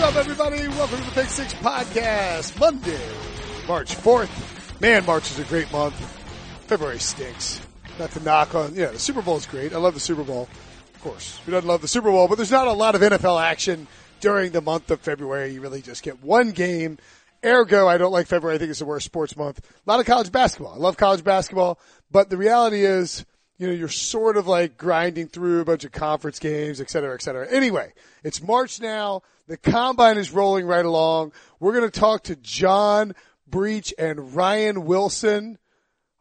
[0.00, 0.66] What's up, everybody?
[0.66, 2.58] Welcome to the Pick Six Podcast.
[2.58, 2.98] Monday,
[3.68, 4.80] March 4th.
[4.80, 5.94] Man, March is a great month.
[6.66, 7.60] February stinks.
[7.98, 9.74] Not to knock on, yeah, the Super Bowl is great.
[9.74, 10.48] I love the Super Bowl.
[10.94, 12.28] Of course, who doesn't love the Super Bowl?
[12.28, 13.86] But there's not a lot of NFL action
[14.20, 15.52] during the month of February.
[15.52, 16.96] You really just get one game.
[17.44, 18.54] Ergo, I don't like February.
[18.54, 19.60] I think it's the worst sports month.
[19.60, 20.72] A lot of college basketball.
[20.72, 21.78] I love college basketball,
[22.10, 23.26] but the reality is,
[23.60, 27.12] you know, you're sort of like grinding through a bunch of conference games, et cetera,
[27.12, 27.46] et cetera.
[27.50, 27.92] Anyway,
[28.24, 29.20] it's March now.
[29.48, 31.32] The combine is rolling right along.
[31.58, 33.14] We're going to talk to John
[33.46, 35.58] Breech and Ryan Wilson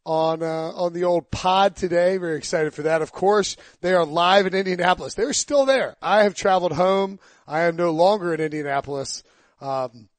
[0.05, 2.17] on uh, on the old pod today.
[2.17, 3.02] Very excited for that.
[3.02, 5.13] Of course, they are live in Indianapolis.
[5.13, 5.95] They're still there.
[6.02, 7.19] I have traveled home.
[7.47, 9.23] I am no longer in Indianapolis.
[9.61, 10.09] Um,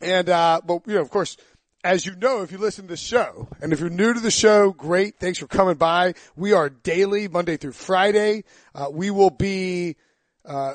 [0.00, 1.36] and uh, but you know, of course,
[1.82, 4.30] as you know, if you listen to the show, and if you're new to the
[4.30, 5.18] show, great.
[5.18, 6.14] Thanks for coming by.
[6.36, 8.44] We are daily, Monday through Friday.
[8.74, 9.96] Uh, we will be
[10.44, 10.74] uh,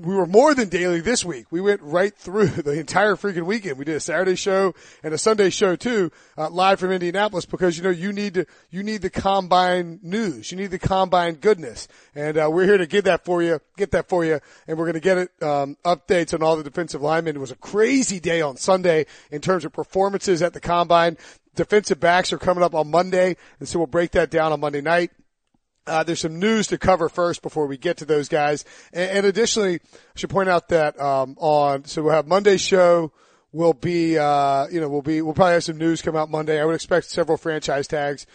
[0.00, 1.46] we were more than daily this week.
[1.50, 3.78] We went right through the entire freaking weekend.
[3.78, 7.76] We did a Saturday show and a Sunday show too, uh, live from Indianapolis because,
[7.76, 10.50] you know, you need to, you need the combine news.
[10.50, 11.86] You need the combine goodness.
[12.14, 14.40] And, uh, we're here to get that for you, get that for you.
[14.66, 17.36] And we're going to get it, um, updates on all the defensive linemen.
[17.36, 21.16] It was a crazy day on Sunday in terms of performances at the combine.
[21.54, 23.36] Defensive backs are coming up on Monday.
[23.60, 25.12] And so we'll break that down on Monday night.
[25.86, 28.64] Uh, there's some news to cover first before we get to those guys.
[28.92, 33.12] And, and additionally, I should point out that, um, on, so we'll have Monday's show
[33.52, 36.60] will be, uh, you know, we'll be, we'll probably have some news come out Monday.
[36.60, 38.26] I would expect several franchise tags.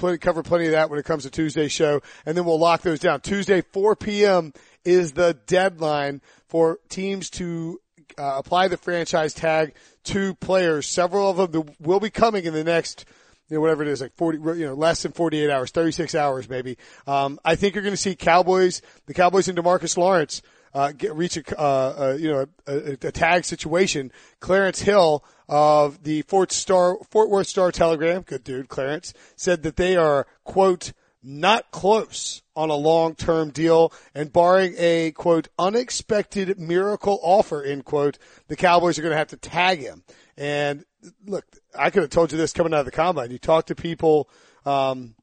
[0.00, 2.00] We'll cover plenty of that when it comes to Tuesday's show.
[2.24, 3.20] And then we'll lock those down.
[3.20, 4.52] Tuesday, 4 p.m.
[4.84, 7.80] is the deadline for teams to
[8.18, 9.74] uh, apply the franchise tag
[10.04, 10.86] to players.
[10.86, 13.04] Several of them will be coming in the next
[13.48, 16.48] you know, whatever it is, like 40, you know, less than 48 hours, 36 hours
[16.48, 16.76] maybe.
[17.06, 20.42] Um, I think you're going to see Cowboys, the Cowboys and Demarcus Lawrence,
[20.74, 24.12] uh, get, reach a, uh, uh, you know, a, a, tag situation.
[24.40, 29.76] Clarence Hill of the Fort Star, Fort Worth Star Telegram, good dude, Clarence, said that
[29.76, 30.92] they are, quote,
[31.22, 38.16] not close on a long-term deal and barring a quote unexpected miracle offer end quote
[38.46, 40.04] the cowboys are going to have to tag him
[40.36, 40.84] and
[41.24, 41.44] look
[41.78, 43.30] I could have told you this coming out of the combine.
[43.30, 44.28] You talk to people,
[44.64, 45.14] um,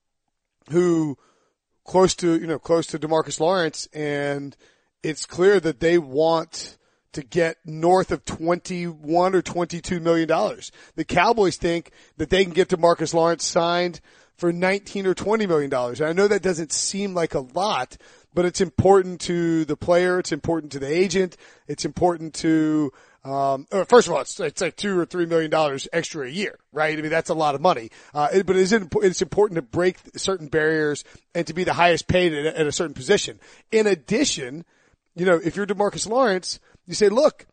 [0.69, 1.17] who
[1.85, 4.55] close to, you know, close to Demarcus Lawrence and
[5.01, 6.77] it's clear that they want
[7.11, 10.71] to get north of 21 or 22 million dollars.
[10.95, 14.01] The Cowboys think that they can get Demarcus Lawrence signed
[14.35, 16.01] for 19 or 20 million dollars.
[16.01, 17.97] I know that doesn't seem like a lot,
[18.33, 20.19] but it's important to the player.
[20.19, 21.37] It's important to the agent.
[21.67, 22.91] It's important to
[23.25, 26.59] um, first of all, it's, it's like two or three million dollars extra a year,
[26.73, 26.97] right?
[26.97, 27.89] I mean, that's a lot of money.
[28.13, 32.07] Uh, it, but it's, it's important to break certain barriers and to be the highest
[32.07, 33.39] paid at, at a certain position.
[33.71, 34.65] In addition,
[35.15, 37.45] you know, if you're Demarcus Lawrence, you say, look,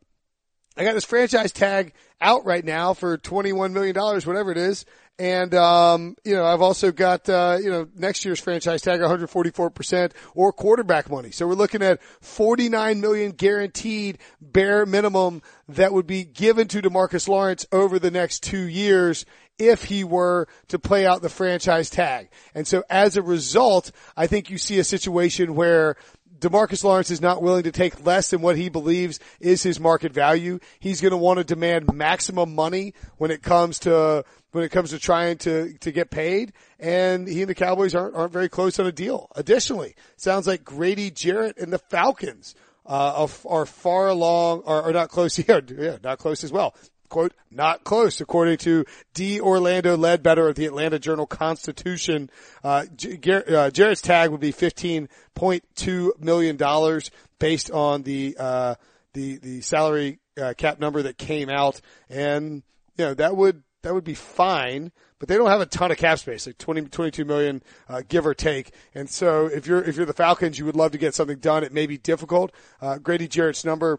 [0.77, 4.85] I got this franchise tag out right now for $21 million, whatever it is.
[5.21, 10.13] And, um, you know, I've also got, uh, you know, next year's franchise tag 144%
[10.35, 11.31] or quarterback money.
[11.31, 17.29] So we're looking at 49 million guaranteed bare minimum that would be given to Demarcus
[17.29, 19.27] Lawrence over the next two years
[19.59, 22.31] if he were to play out the franchise tag.
[22.55, 25.97] And so as a result, I think you see a situation where
[26.41, 30.13] Demarcus Lawrence is not willing to take less than what he believes is his market
[30.13, 30.59] value.
[30.79, 34.91] He's going to want to demand maximum money when it comes to when it comes
[34.91, 36.53] to trying to to get paid.
[36.79, 39.29] And he and the Cowboys aren't aren't very close on a deal.
[39.37, 42.55] Additionally, sounds like Grady Jarrett and the Falcons
[42.87, 45.63] uh, are, far along, are not close here.
[45.69, 46.75] Yeah, not close as well
[47.11, 49.41] quote, not close, according to D.
[49.41, 52.31] Orlando Ledbetter of the Atlanta Journal Constitution.
[52.65, 57.01] Uh, uh, Jarrett's tag would be $15.2 million
[57.39, 58.75] based on the, uh,
[59.13, 61.81] the, the salary uh, cap number that came out.
[62.09, 62.63] And,
[62.97, 65.99] you know, that would, that would be fine, but they don't have a ton of
[65.99, 68.73] cap space, like 20, 22 million, uh, give or take.
[68.95, 71.65] And so if you're, if you're the Falcons, you would love to get something done.
[71.65, 72.53] It may be difficult.
[72.81, 73.99] Uh, Grady Jarrett's number,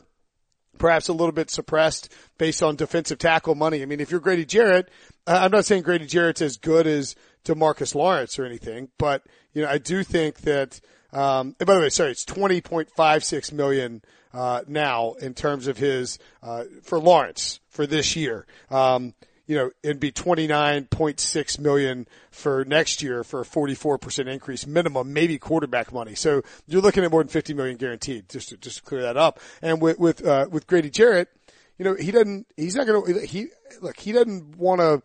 [0.81, 3.83] perhaps a little bit suppressed based on defensive tackle money.
[3.83, 4.89] I mean, if you're Grady Jarrett,
[5.27, 9.23] I'm not saying Grady Jarrett's as good as Demarcus Lawrence or anything, but
[9.53, 10.81] you know, I do think that.
[11.13, 14.01] Um, and by the way, sorry, it's 20.56 million
[14.33, 18.47] uh, now in terms of his uh, for Lawrence for this year.
[18.69, 19.13] Um,
[19.47, 25.37] you know, it'd be 29.6 million for next year for a 44% increase minimum, maybe
[25.37, 26.15] quarterback money.
[26.15, 29.17] So you're looking at more than 50 million guaranteed, just to, just to clear that
[29.17, 29.39] up.
[29.61, 31.29] And with, with, uh, with Grady Jarrett,
[31.77, 33.47] you know, he doesn't, he's not going to, he,
[33.81, 35.01] look, he doesn't want to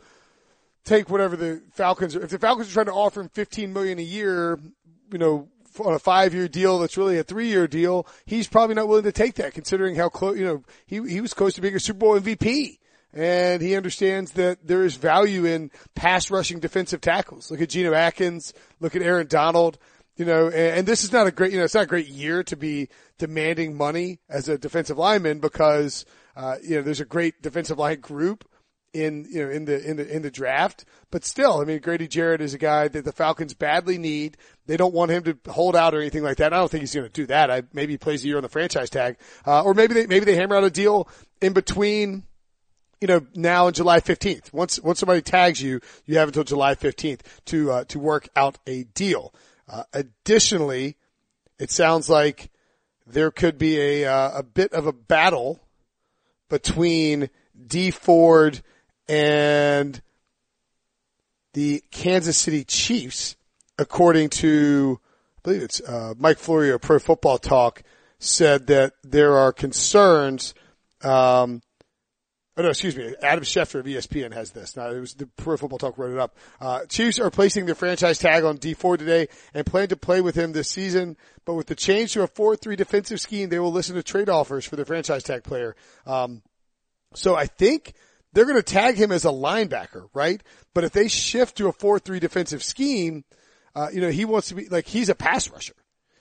[0.85, 3.99] take whatever the Falcons, are, if the Falcons are trying to offer him 15 million
[3.99, 4.59] a year,
[5.11, 5.49] you know,
[5.81, 9.05] on a five year deal that's really a three year deal, he's probably not willing
[9.05, 11.81] to take that considering how close, you know, he, he was close to being a
[11.81, 12.79] Super Bowl MVP.
[13.16, 17.50] And he understands that there is value in pass rushing defensive tackles.
[17.50, 18.52] Look at Geno Atkins.
[18.78, 19.78] Look at Aaron Donald.
[20.16, 22.08] You know, and, and this is not a great, you know, it's not a great
[22.08, 26.04] year to be demanding money as a defensive lineman because,
[26.36, 28.44] uh, you know, there's a great defensive line group
[28.96, 30.84] in you know in the in the in the draft.
[31.10, 34.36] But still, I mean, Grady Jarrett is a guy that the Falcons badly need.
[34.66, 36.52] They don't want him to hold out or anything like that.
[36.52, 37.50] I don't think he's going to do that.
[37.50, 40.24] I, maybe he plays a year on the franchise tag, uh, or maybe they maybe
[40.24, 41.08] they hammer out a deal
[41.40, 42.24] in between.
[43.00, 44.52] You know, now on July 15th.
[44.52, 48.58] Once, once somebody tags you, you have until July 15th to, uh, to work out
[48.66, 49.34] a deal.
[49.69, 50.96] Uh, additionally,
[51.58, 52.50] it sounds like
[53.06, 55.60] there could be a, uh, a bit of a battle
[56.48, 57.28] between
[57.66, 58.62] Dee Ford
[59.08, 60.00] and
[61.52, 63.37] the Kansas City Chiefs,
[63.78, 65.00] according to,
[65.38, 67.82] I believe it's uh, Mike Florio, Pro Football Talk,
[68.19, 70.54] said that there are concerns.
[71.02, 71.62] Um,
[72.58, 73.14] Oh no, excuse me.
[73.23, 74.76] Adam Schefter of ESPN has this.
[74.76, 76.35] Now it was the Pro Football Talk wrote it up.
[76.58, 80.23] Uh, Chiefs are placing their franchise tag on Dee Ford today and plan to play
[80.23, 81.19] with him this season.
[81.44, 84.64] But with the change to a 4-3 defensive scheme, they will listen to trade offers
[84.64, 85.76] for the franchise tag player.
[86.06, 86.41] Um,
[87.14, 87.93] so I think
[88.32, 90.43] they're going to tag him as a linebacker, right?
[90.73, 93.25] But if they shift to a 4-3 defensive scheme,
[93.75, 95.75] uh, you know, he wants to be like, he's a pass rusher.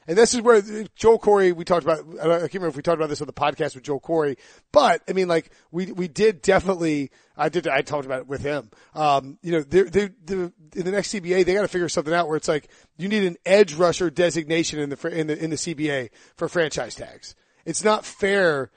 [0.07, 0.61] And this is where
[0.95, 3.33] Joel Corry, we talked about, I can't remember if we talked about this on the
[3.33, 4.37] podcast with Joel Corry,
[4.71, 8.41] but I mean, like, we, we did definitely, I did, I talked about it with
[8.41, 8.69] him.
[8.93, 12.27] Um, you know, they're, they're, in the next CBA, they got to figure something out
[12.27, 15.55] where it's like, you need an edge rusher designation in the, in the, in the
[15.55, 17.35] CBA for franchise tags.
[17.65, 18.69] It's not fair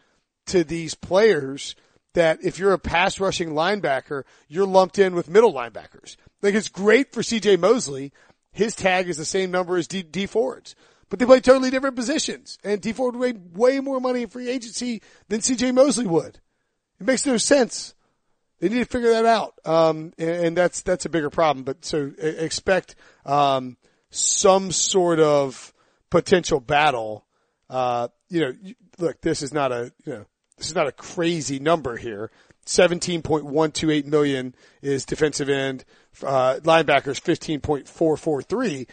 [0.46, 1.76] to these players
[2.14, 6.16] that if you're a pass rushing linebacker, you're lumped in with middle linebackers.
[6.42, 8.12] Like it's great for CJ Mosley.
[8.50, 10.74] His tag is the same number as D, Dee Ford's,
[11.08, 12.58] but they play totally different positions.
[12.62, 16.40] And Dee Ford made way more money in free agency than CJ Mosley would.
[17.00, 17.94] It makes no sense.
[18.60, 19.54] They need to figure that out.
[19.64, 21.64] Um, and, and, that's, that's a bigger problem.
[21.64, 23.76] But so expect, um,
[24.10, 25.72] some sort of
[26.10, 27.24] potential battle.
[27.70, 28.52] Uh, you know,
[28.98, 30.24] look, this is not a, you know,
[30.56, 32.30] this is not a crazy number here.
[32.66, 35.84] 17.128 million is defensive end,
[36.22, 38.86] uh, linebackers 15.443.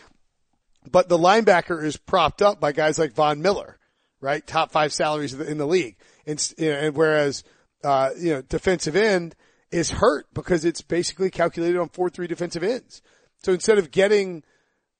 [0.92, 3.78] But the linebacker is propped up by guys like Von Miller,
[4.22, 4.46] right?
[4.46, 5.98] Top five salaries in the league.
[6.26, 7.44] And, and whereas,
[7.84, 9.36] uh, you know, defensive end
[9.72, 13.02] is hurt because it's basically calculated on 4-3 defensive ends.
[13.44, 14.44] So instead of getting,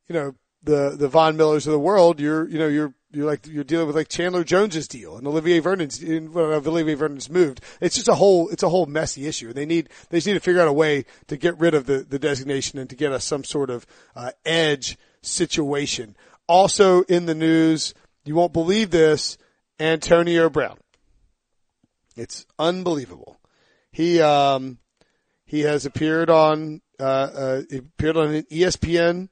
[0.08, 3.48] you know, the, the Von Millers of the world, you're, you know, you're you're like
[3.48, 7.62] you're dealing with like Chandler Jones's deal and Olivier Vernon's well, Olivier Vernon's moved.
[7.80, 9.54] It's just a whole it's a whole messy issue.
[9.54, 12.00] They need they just need to figure out a way to get rid of the
[12.00, 13.86] the designation and to get us some sort of
[14.16, 16.16] uh, edge situation.
[16.48, 17.94] Also in the news,
[18.26, 19.38] you won't believe this,
[19.80, 20.78] Antonio Brown.
[22.18, 23.40] It's unbelievable.
[23.92, 24.80] He um
[25.46, 29.30] he has appeared on uh, uh appeared on an ESPN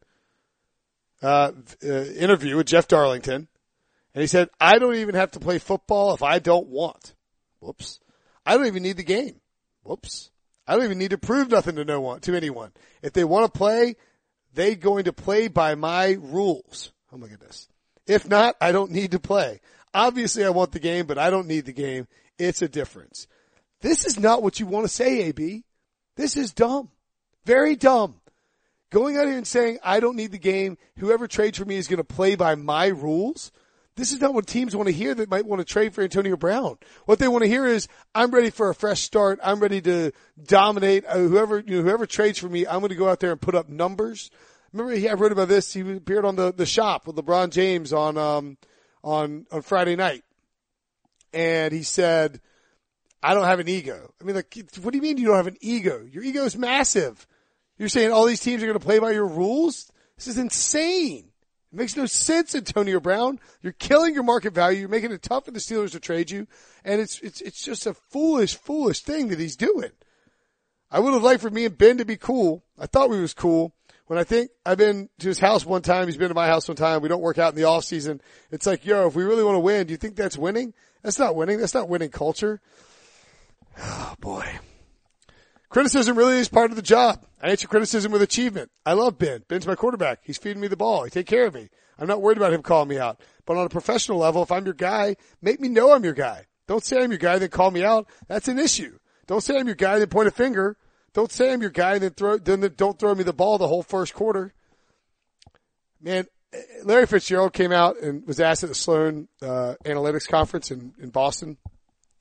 [1.21, 1.51] uh,
[1.83, 3.47] uh, interview with Jeff Darlington
[4.13, 7.15] and he said, I don't even have to play football if I don't want.
[7.60, 8.00] Whoops.
[8.45, 9.39] I don't even need the game.
[9.83, 10.30] Whoops.
[10.68, 12.71] I don't even need to prove nothing to no one, to anyone.
[13.01, 13.95] If they want to play,
[14.54, 16.92] they going to play by my rules.
[17.12, 17.68] Oh my goodness.
[18.06, 19.62] If not, I don't need to play.
[19.93, 22.08] Obviously I want the game, but I don't need the game.
[22.38, 23.27] It's a difference.
[23.82, 25.63] This is not what you want to say, AB.
[26.15, 26.89] This is dumb.
[27.46, 28.15] Very dumb.
[28.89, 30.77] Going out here and saying, I don't need the game.
[31.00, 33.51] Whoever trades for me is going to play by my rules.
[33.95, 36.35] This is not what teams want to hear that might want to trade for Antonio
[36.35, 36.77] Brown.
[37.05, 39.39] What they want to hear is, I'm ready for a fresh start.
[39.43, 40.12] I'm ready to
[40.43, 41.05] dominate.
[41.05, 43.39] Uh, whoever, you know, whoever trades for me, I'm going to go out there and
[43.39, 44.31] put up numbers.
[44.71, 45.71] Remember, he, I wrote about this.
[45.71, 48.57] He appeared on the, the shop with LeBron James on, um,
[49.03, 50.23] on, on Friday night.
[51.31, 52.41] And he said,
[53.21, 54.12] I don't have an ego.
[54.19, 56.03] I mean, like, what do you mean you don't have an ego?
[56.12, 57.27] Your ego is massive.
[57.77, 59.91] You're saying all these teams are going to play by your rules?
[60.17, 61.32] This is insane.
[61.74, 63.39] It makes no sense, Antonio Brown.
[63.63, 64.82] You're killing your market value.
[64.82, 66.46] You're making it tough for the Steelers to trade you.
[66.86, 69.89] And it's, it's, it's just a foolish, foolish thing that he's doing.
[70.92, 72.63] I would have liked for me and Ben to be cool.
[72.77, 73.74] I thought we was cool.
[74.06, 76.68] When I think I've been to his house one time, he's been to my house
[76.68, 77.01] one time.
[77.01, 78.22] We don't work out in the off season.
[78.51, 80.75] It's like, yo, if we really want to win, do you think that's winning?
[81.01, 81.60] That's not winning.
[81.60, 82.62] That's not winning culture.
[83.75, 84.60] Oh boy.
[85.74, 87.25] Criticism really is part of the job.
[87.42, 88.70] I answer criticism with achievement.
[88.86, 89.42] I love Ben.
[89.48, 90.20] Ben's my quarterback.
[90.22, 91.03] He's feeding me the ball.
[91.03, 91.70] He take care of me.
[91.98, 93.20] I'm not worried about him calling me out.
[93.48, 96.46] But on a professional level, if I'm your guy, make me know I'm your guy.
[96.68, 98.08] Don't say I'm your guy, then call me out.
[98.27, 99.00] That's an issue.
[99.25, 100.77] Don't say I'm your guy, then point a finger.
[101.12, 103.82] Don't say I'm your guy, then throw, then don't throw me the ball the whole
[103.82, 104.53] first quarter.
[106.00, 106.27] Man,
[106.84, 111.10] Larry Fitzgerald came out and was asked at the Sloan uh, Analytics Conference in, in
[111.10, 111.58] Boston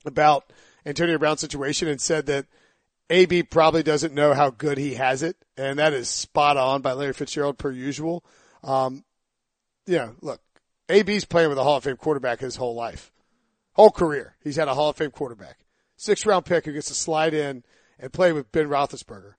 [0.05, 0.51] about
[0.87, 2.47] Antonio Brown's situation and said that
[3.09, 6.93] AB probably doesn't know how good he has it, and that is spot on by
[6.93, 8.23] Larry Fitzgerald per usual.
[8.63, 9.03] Um,
[9.85, 10.41] yeah, look,
[10.89, 13.11] AB's playing with a Hall of Fame quarterback his whole life,
[13.73, 14.35] whole career.
[14.43, 15.59] He's had a Hall of Fame quarterback,
[15.97, 17.63] six round pick who gets to slide in
[17.99, 19.33] and play with Ben Roethlisberger.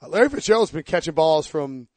[0.00, 1.88] Uh, Larry Fitzgerald's been catching balls from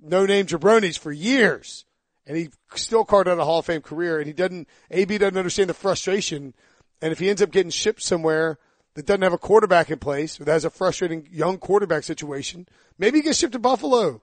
[0.00, 1.84] no name jabronis for years,
[2.26, 4.18] and he still carved out a Hall of Fame career.
[4.18, 6.54] And he doesn't, AB doesn't understand the frustration.
[7.00, 8.58] And if he ends up getting shipped somewhere
[8.94, 12.66] that doesn't have a quarterback in place or that has a frustrating young quarterback situation,
[12.98, 14.22] maybe he gets shipped to Buffalo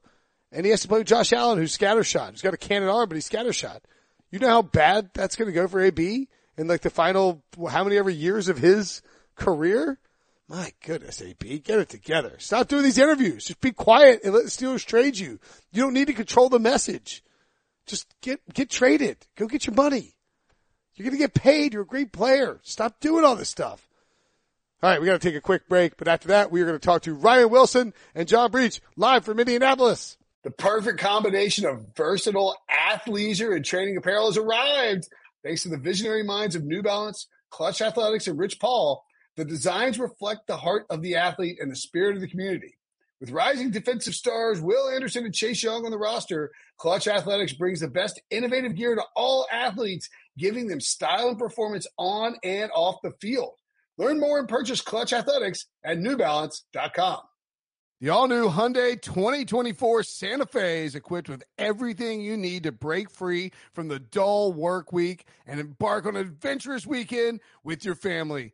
[0.51, 2.31] and he has to play with Josh Allen, who's scattershot.
[2.31, 3.79] He's got a cannon arm, but he's scattershot.
[4.31, 7.83] You know how bad that's going to go for AB in like the final, how
[7.83, 9.01] many ever years of his
[9.35, 9.99] career?
[10.47, 12.35] My goodness, AB, get it together.
[12.39, 13.45] Stop doing these interviews.
[13.45, 15.39] Just be quiet and let the Steelers trade you.
[15.71, 17.23] You don't need to control the message.
[17.85, 19.17] Just get, get traded.
[19.35, 20.15] Go get your money.
[20.95, 21.73] You're going to get paid.
[21.73, 22.59] You're a great player.
[22.63, 23.88] Stop doing all this stuff.
[24.81, 26.79] All right, we got to take a quick break, but after that, we are going
[26.79, 30.15] to talk to Ryan Wilson and John Breech live from Indianapolis.
[30.43, 35.09] The perfect combination of versatile athleisure and training apparel has arrived.
[35.43, 39.03] Thanks to the visionary minds of New Balance, Clutch Athletics, and Rich Paul,
[39.35, 42.77] the designs reflect the heart of the athlete and the spirit of the community.
[43.19, 47.81] With rising defensive stars Will Anderson and Chase Young on the roster, Clutch Athletics brings
[47.81, 53.01] the best innovative gear to all athletes, giving them style and performance on and off
[53.03, 53.58] the field.
[53.99, 57.19] Learn more and purchase Clutch Athletics at NewBalance.com.
[57.99, 63.11] The all new Hyundai 2024 Santa Fe is equipped with everything you need to break
[63.11, 68.53] free from the dull work week and embark on an adventurous weekend with your family.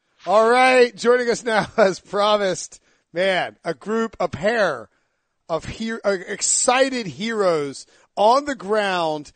[0.27, 2.79] All right, joining us now as promised,
[3.11, 4.87] man, a group, a pair
[5.49, 9.31] of he- uh, excited heroes on the ground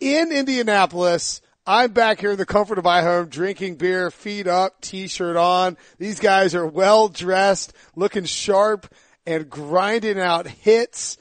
[0.00, 1.40] in Indianapolis.
[1.64, 5.76] I'm back here in the comfort of my home drinking beer, feet up, t-shirt on.
[5.98, 8.92] These guys are well dressed, looking sharp
[9.24, 11.16] and grinding out hits.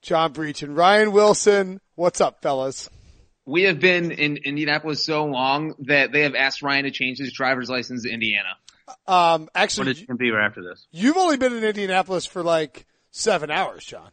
[0.00, 1.82] John Breech and Ryan Wilson.
[1.94, 2.88] What's up, fellas?
[3.46, 7.32] We have been in Indianapolis so long that they have asked Ryan to change his
[7.32, 8.48] driver's license to Indiana.
[9.06, 10.86] Um, actually, what did you be after this?
[10.90, 14.10] You've only been in Indianapolis for like seven hours, John.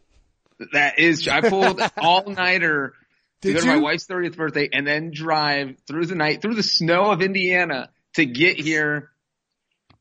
[0.71, 2.93] That is, I pulled all nighter
[3.41, 3.71] to Did go to you?
[3.73, 7.89] my wife's 30th birthday and then drive through the night, through the snow of Indiana
[8.13, 9.09] to get here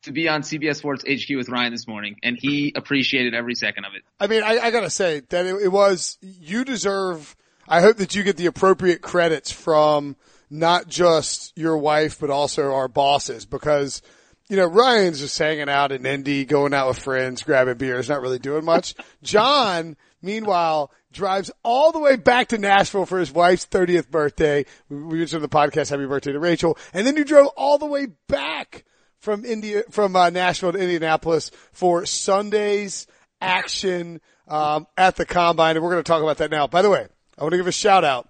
[0.03, 2.17] to be on CBS Sports HQ with Ryan this morning.
[2.23, 4.03] And he appreciated every second of it.
[4.19, 7.35] I mean, I, I gotta say that it, it was, you deserve,
[7.73, 10.15] I hope that you get the appropriate credits from
[10.47, 14.03] not just your wife, but also our bosses because,
[14.47, 18.21] you know, Ryan's just hanging out in Indy, going out with friends, grabbing beers, not
[18.21, 18.93] really doing much.
[19.23, 24.67] John, meanwhile, drives all the way back to Nashville for his wife's 30th birthday.
[24.87, 26.77] We mentioned on the podcast, happy birthday to Rachel.
[26.93, 28.85] And then you drove all the way back
[29.17, 33.07] from India, from uh, Nashville to Indianapolis for Sunday's
[33.41, 36.67] action um, at the combine, and we're going to talk about that now.
[36.67, 38.29] By the way, I want to give a shout out.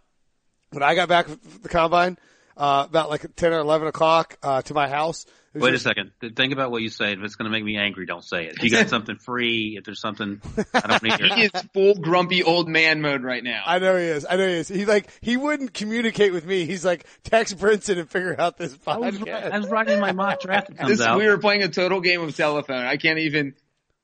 [0.72, 2.18] When I got back from the combine,
[2.58, 5.26] uh, about like ten or eleven o'clock uh, to my house.
[5.54, 6.12] it was Wait a second.
[6.36, 7.14] Think about what you say.
[7.14, 8.56] If it's going to make me angry, don't say it.
[8.58, 10.42] If you got something free, if there's something,
[10.74, 13.62] I don't need He is full grumpy old man mode right now.
[13.66, 14.26] I know he is.
[14.28, 14.68] I know he is.
[14.68, 16.66] He like he wouldn't communicate with me.
[16.66, 19.52] He's like text Brinson and figure out this I was, podcast.
[19.52, 21.20] I was writing my mock draft comes This, out.
[21.20, 22.86] we were playing a total game of telephone.
[22.86, 23.54] I can't even.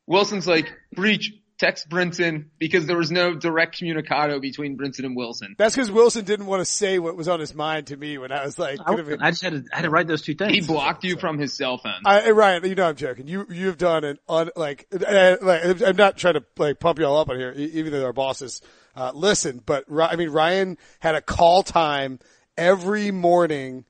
[0.07, 5.55] Wilson's like, Breech, text Brinson because there was no direct communicado between Brinson and Wilson.
[5.57, 8.31] That's because Wilson didn't want to say what was on his mind to me when
[8.31, 10.33] I was like, I, gonna I just had to, I had to write those two
[10.33, 10.53] things.
[10.53, 12.01] He blocked you from his cell phone.
[12.05, 13.27] I, hey, Ryan, you know I'm joking.
[13.27, 17.05] You you've done an un, like uh, like I'm not trying to like pump you
[17.05, 18.61] all up on here, e- even though our bosses
[18.95, 19.61] uh, listen.
[19.65, 22.19] But I mean, Ryan had a call time
[22.57, 23.85] every morning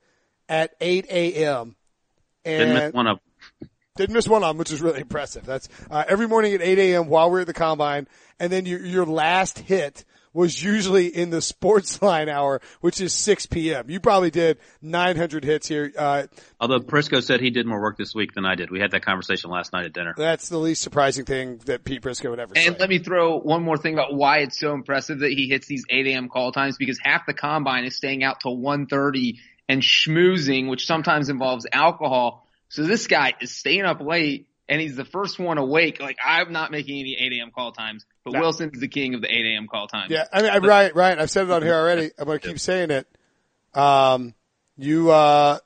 [0.48, 1.76] at 8 a.m.
[2.44, 3.29] Didn't miss And one of them.
[4.00, 5.44] Didn't miss one of them, which is really impressive.
[5.44, 7.08] That's uh, every morning at 8 a.m.
[7.08, 11.42] while we're at the combine, and then your your last hit was usually in the
[11.42, 13.90] sports line hour, which is 6 p.m.
[13.90, 15.92] You probably did 900 hits here.
[15.98, 16.28] Uh,
[16.60, 18.70] Although Prisco said he did more work this week than I did.
[18.70, 20.14] We had that conversation last night at dinner.
[20.16, 22.78] that's the least surprising thing that Pete Prisco would ever And say.
[22.80, 25.84] let me throw one more thing about why it's so impressive that he hits these
[25.90, 26.28] 8 a.m.
[26.28, 29.36] call times because half the combine is staying out till 1.30
[29.68, 32.46] and schmoozing, which sometimes involves alcohol.
[32.70, 36.00] So this guy is staying up late and he's the first one awake.
[36.00, 37.50] Like I'm not making any 8 a.m.
[37.50, 38.40] call times, but No.
[38.40, 39.66] Wilson's the king of the 8 a.m.
[39.68, 40.10] call times.
[40.10, 42.10] Yeah, I mean, I, Ryan, Ryan, I've said it on here already.
[42.18, 43.06] I'm going to keep saying it.
[43.74, 44.34] Um,
[44.76, 45.58] you, uh,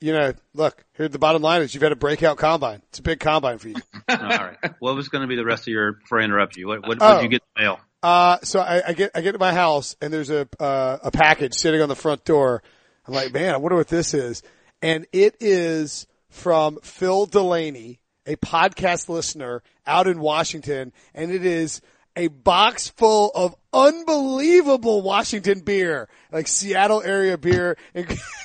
[0.00, 2.82] you know, look, here the bottom line is you've had a breakout combine.
[2.88, 3.76] It's a big combine for you.
[4.08, 4.56] All right.
[4.78, 6.98] What was going to be the rest of your, before I interrupt you, what, what,
[7.00, 7.06] Oh.
[7.06, 7.80] what did you get in the mail?
[8.02, 11.10] Uh, so I, I get, I get to my house and there's a, uh, a
[11.10, 12.62] package sitting on the front door.
[13.06, 14.42] I'm like, man, I wonder what this is.
[14.82, 20.92] And it is from Phil Delaney, a podcast listener out in Washington.
[21.14, 21.80] And it is
[22.16, 27.76] a box full of unbelievable Washington beer, like Seattle area beer.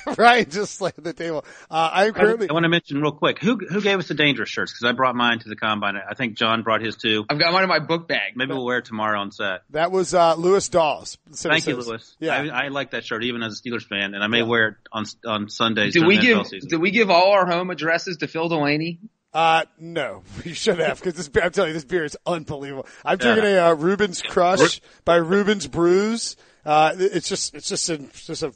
[0.04, 1.44] And Ryan just slammed the table.
[1.70, 4.48] Uh, I'm currently, I want to mention real quick, who, who gave us the dangerous
[4.48, 4.76] shirts?
[4.76, 5.94] Cause I brought mine to the combine.
[5.96, 7.24] I think John brought his too.
[7.30, 8.32] I've got one in my book bag.
[8.34, 9.62] Maybe we'll wear it tomorrow on set.
[9.70, 11.18] that was, uh, Lewis Dawes.
[11.32, 12.16] Thank you, Lewis.
[12.18, 12.34] Yeah.
[12.34, 14.44] I, I like that shirt even as a Steelers fan, and I may Yeah.
[14.44, 15.92] wear it on on Sundays.
[15.94, 16.68] Did we give, NFL season.
[16.68, 18.98] did we give all our home addresses to Phil Delaney?
[19.34, 21.30] Uh, no, you should have because this.
[21.42, 22.86] I'm telling you, this beer is unbelievable.
[23.04, 26.36] I'm drinking a uh, Reuben's Crush by Reuben's Brews.
[26.64, 28.52] Uh, it's just, it's just, a, it's just a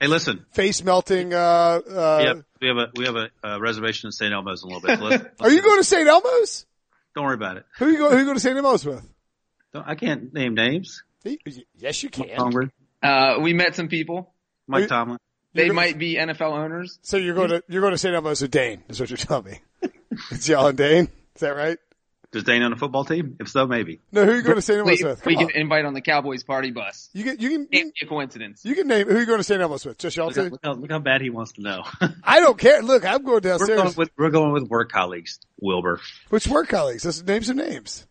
[0.00, 0.46] Hey, listen.
[0.52, 1.34] face melting.
[1.34, 4.32] Uh, uh, Yep, we have a we have a, uh reservation in St.
[4.32, 4.98] Elmo's in a little bit.
[4.98, 6.08] So let's- Are you going to St.
[6.08, 6.66] Elmo's?
[7.14, 7.66] Don't worry about it.
[7.78, 8.10] Who you go?
[8.10, 8.56] Who you going to St.
[8.56, 9.04] Elmo's with?
[9.74, 11.02] Don't, I can't name names.
[11.76, 12.70] Yes, you can.
[13.02, 14.32] Uh, we met some people.
[14.66, 15.18] Mike You- Tomlin.
[15.54, 16.98] They You're- might be NFL owners.
[17.02, 18.14] So you're going to you're going to St.
[18.14, 18.82] Elmo's with Dane?
[18.88, 19.60] Is what you're telling me?
[20.30, 21.08] it's y'all and Dane.
[21.34, 21.78] Is that right?
[22.30, 23.36] Does Dane own a football team?
[23.40, 24.00] If so, maybe.
[24.12, 24.78] No, who are you going to St.
[24.78, 25.22] Elmo's We, with?
[25.22, 25.48] Come we on.
[25.48, 27.08] can invite on the Cowboys party bus.
[27.14, 28.60] You can you can Can't be a coincidence.
[28.66, 29.60] you can name who are you going to St.
[29.62, 29.96] Elmo's with?
[29.96, 30.42] Just y'all Look two.
[30.50, 31.84] look, how, look how bad he wants to know.
[32.22, 32.82] I don't care.
[32.82, 35.38] Look, I'm going we're going with we're going with work colleagues.
[35.60, 37.04] Wilbur, Which work colleagues?
[37.06, 38.06] Let's name some names.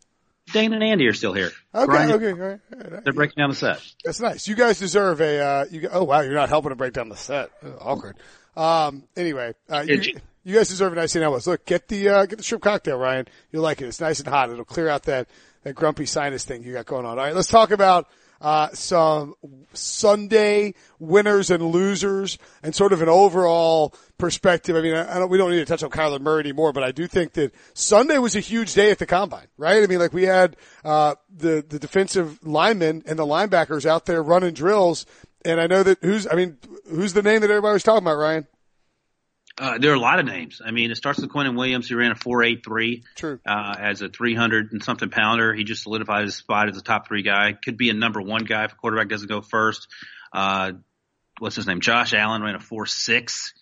[0.52, 1.52] Dane, and Andy are still here.
[1.76, 3.04] Okay, Brian, okay, all right, all right.
[3.04, 3.82] They're breaking down the set.
[4.06, 4.48] That's nice.
[4.48, 5.40] You guys deserve a.
[5.40, 7.52] Uh, you oh wow, you're not helping to break down the set.
[7.64, 8.16] Ugh, awkward.
[8.56, 9.04] Um.
[9.16, 10.16] Anyway, uh, you, Itchy.
[10.48, 11.14] You guys deserve a nice.
[11.14, 11.46] Elmo's.
[11.46, 13.28] Look, get the uh, get the shrimp cocktail, Ryan.
[13.52, 13.88] You'll like it.
[13.88, 14.50] It's nice and hot.
[14.50, 15.28] It'll clear out that
[15.64, 17.20] that grumpy sinus thing you got going on.
[17.20, 18.08] All right, let's talk about
[18.40, 19.36] uh, some
[19.74, 24.78] Sunday winners and losers and sort of an overall perspective.
[24.78, 26.94] I mean, I don't, we don't need to touch on Kyler Murray anymore, but I
[26.94, 29.84] do think that Sunday was a huge day at the combine, right?
[29.84, 30.56] I mean, like we had,
[30.86, 35.06] uh, the, the defensive linemen and the linebackers out there running drills.
[35.44, 36.58] And I know that who's, I mean,
[36.90, 38.48] who's the name that everybody was talking about, Ryan?
[39.60, 40.62] Uh, there are a lot of names.
[40.64, 43.40] I mean, it starts with Quinnen Williams, who ran a 4.83 True.
[43.46, 45.54] uh, as a 300 and something pounder.
[45.54, 47.54] He just solidified his spot as a top three guy.
[47.54, 49.88] Could be a number one guy if a quarterback doesn't go first.
[50.32, 50.74] Uh,
[51.40, 51.82] what's his name?
[51.82, 53.54] Josh Allen ran a 4.6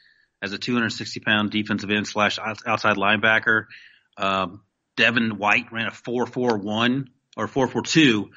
[0.41, 3.65] as a 260 pound defensive end slash outside linebacker.
[4.17, 4.61] Um,
[4.97, 8.29] Devin White ran a 4.41 or 4.42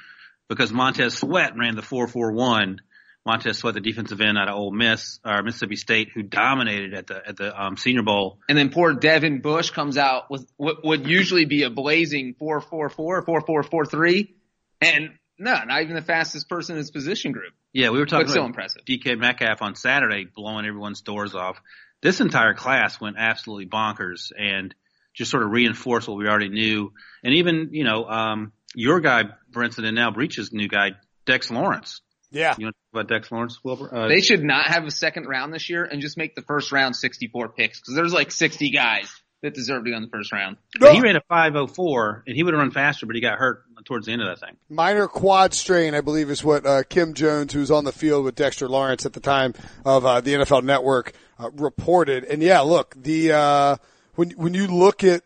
[0.47, 2.77] because Montez Sweat ran the 4.41.
[3.25, 7.07] Montez Sweat, the defensive end out of Ole Miss or Mississippi State, who dominated at
[7.07, 8.39] the at the um, Senior Bowl.
[8.47, 13.25] And then poor Devin Bush comes out with what would usually be a blazing 4-4-4,
[13.25, 14.33] 4-4-4-3.
[14.81, 17.53] And no, not even the fastest person in his position group.
[17.73, 18.83] Yeah, we were talking But about impressive.
[18.85, 21.61] DK Metcalf on Saturday blowing everyone's doors off.
[22.01, 24.73] This entire class went absolutely bonkers and
[25.13, 26.93] just sort of reinforced what we already knew.
[27.23, 30.91] And even, you know, um, your guy, Brinson, and now Breech's new guy,
[31.25, 32.01] Dex Lawrence.
[32.31, 32.55] Yeah.
[32.57, 33.95] You want to talk about Dex Lawrence, Wilbur?
[33.95, 36.71] Uh, They should not have a second round this year and just make the first
[36.71, 39.09] round 64 picks because there's like 60 guys
[39.41, 40.57] that deserve to be on the first round.
[40.79, 43.63] but he ran a 504 and he would have run faster, but he got hurt
[43.85, 44.57] towards the end of that thing.
[44.67, 48.25] minor quad strain, I believe, is what uh, Kim Jones, who was on the field
[48.25, 49.53] with Dexter Lawrence at the time
[49.85, 52.25] of uh, the NFL Network, uh, reported.
[52.25, 53.75] And yeah, look, the uh,
[54.15, 55.23] when when you look at,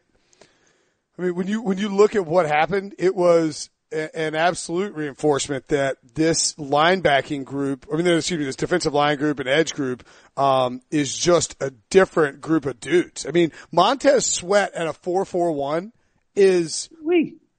[1.17, 4.93] I mean, when you when you look at what happened, it was a, an absolute
[4.95, 9.73] reinforcement that this linebacking group, I mean, excuse me, this defensive line group and edge
[9.73, 13.25] group, um, is just a different group of dudes.
[13.25, 15.93] I mean, Montez Sweat at a four four one
[16.36, 16.89] is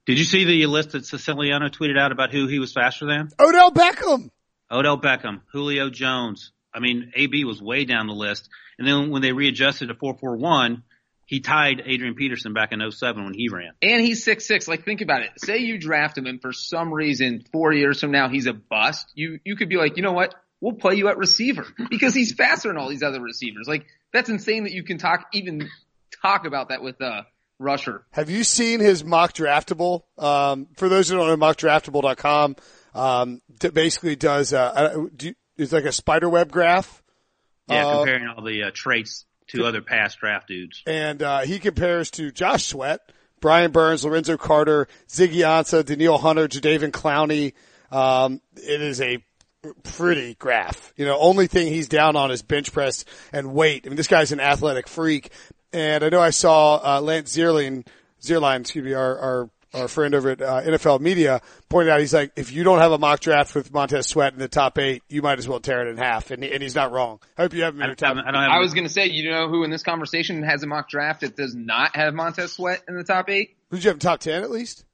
[0.05, 3.29] Did you see the list that Siciliano tweeted out about who he was faster than?
[3.39, 4.29] Odell Beckham.
[4.69, 6.51] Odell Beckham, Julio Jones.
[6.73, 8.49] I mean, AB was way down the list.
[8.77, 10.83] And then when they readjusted to 441,
[11.25, 13.71] he tied Adrian Peterson back in 07 when he ran.
[13.81, 14.67] And he's six six.
[14.67, 15.31] Like think about it.
[15.37, 19.11] Say you draft him and for some reason four years from now he's a bust.
[19.15, 20.35] You you could be like, you know what?
[20.61, 23.67] we'll play you at receiver because he's faster than all these other receivers.
[23.67, 25.69] Like that's insane that you can talk even
[26.21, 27.23] talk about that with uh
[27.57, 28.05] Rusher.
[28.11, 30.01] Have you seen his mock draftable?
[30.17, 32.57] Um, for those who don't know, mockdraftable.com,
[32.93, 37.01] um, that basically does, uh, do you, it's like a spider web graph.
[37.69, 40.81] Yeah, Uh, comparing all the uh, traits to other past draft dudes.
[40.87, 43.01] and uh, he compares to Josh Sweat,
[43.41, 47.53] Brian Burns, Lorenzo Carter, Ziggy Ansah, Danielle Hunter, Jadeveon Clowney.
[47.91, 49.23] Um, it is a
[49.83, 50.93] pretty graph.
[50.95, 53.83] You know, only thing he's down on is bench press and weight.
[53.85, 55.31] I mean, this guy's an athletic freak.
[55.73, 57.85] And I know I saw uh, Lance Zierlein,
[58.21, 62.13] Zierlein, excuse me, our, our our friend over at uh, NFL Media pointed out, he's
[62.13, 65.03] like, if you don't have a mock draft with Montez Sweat in the top eight,
[65.09, 66.31] you might as well tear it in half.
[66.31, 67.19] And, he, and he's not wrong.
[67.37, 68.25] I hope you have him in I your don't, top.
[68.25, 68.51] I don't have.
[68.51, 71.21] I was going to say, you know who in this conversation has a mock draft
[71.21, 73.57] that does not have Montez Sweat in the top eight?
[73.69, 74.85] Who'd you have in top ten at least?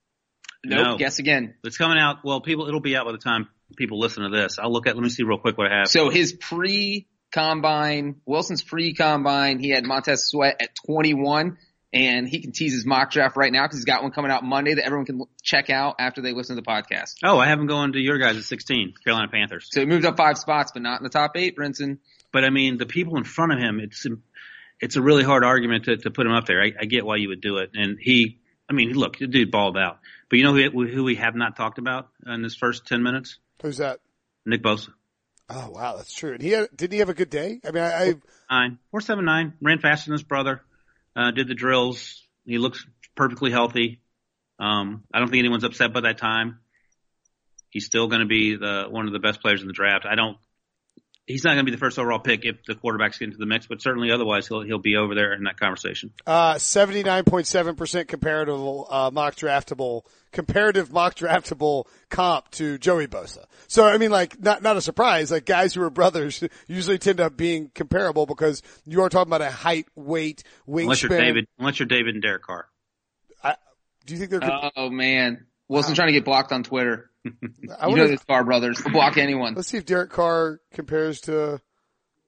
[0.63, 0.85] Nope.
[0.85, 0.97] No.
[0.97, 1.55] Guess again.
[1.63, 2.17] It's coming out.
[2.23, 4.59] Well, people, it'll be out by the time people listen to this.
[4.59, 4.95] I'll look at.
[4.95, 5.87] Let me see real quick what I have.
[5.87, 11.57] So his pre combine, Wilson's pre combine, he had Montez Sweat at 21
[11.93, 14.43] and he can tease his mock draft right now because he's got one coming out
[14.43, 17.15] Monday that everyone can check out after they listen to the podcast.
[17.23, 19.67] oh, I have him going to your guys at 16, Carolina Panthers.
[19.71, 21.97] So he moved up five spots, but not in the top eight, Brinson.
[22.31, 24.05] But I mean, the people in front of him, it's
[24.79, 26.61] it's a really hard argument to, to put him up there.
[26.61, 28.39] I, I get why you would do it, and he.
[28.69, 29.99] I mean, look, the dude balled out.
[30.29, 33.37] But you know who who we have not talked about in this first 10 minutes?
[33.61, 33.99] Who's that?
[34.45, 34.89] Nick Bosa.
[35.49, 36.33] Oh wow, that's true.
[36.33, 37.59] And he had, didn't he have a good day?
[37.65, 38.15] I mean, I, I
[38.49, 40.61] Nine, four seven nine, ran faster than his brother,
[41.15, 42.23] uh, did the drills.
[42.45, 44.01] He looks perfectly healthy.
[44.59, 46.59] Um, I don't think anyone's upset by that time.
[47.69, 50.05] He's still going to be the one of the best players in the draft.
[50.05, 50.37] I don't.
[51.31, 53.45] He's not going to be the first overall pick if the quarterbacks get into the
[53.45, 56.11] mix, but certainly otherwise he'll he'll be over there in that conversation.
[56.27, 58.55] uh, seventy nine point seven percent comparative
[58.89, 63.45] uh, mock draftable comparative mock draftable comp to Joey Bosa.
[63.67, 65.31] So I mean, like not not a surprise.
[65.31, 69.41] Like guys who are brothers usually tend up being comparable because you are talking about
[69.41, 70.81] a height, weight, wingspan.
[70.83, 72.67] Unless you're David, unless you're David and Derek Carr.
[74.05, 74.39] Do you think they're?
[74.39, 75.45] com- Oh man.
[75.71, 77.09] Wilson trying to get blocked on Twitter.
[77.79, 78.79] I You know if- the Carr brothers.
[78.79, 79.55] They'll block anyone.
[79.55, 81.61] let's see if Derek Carr compares to.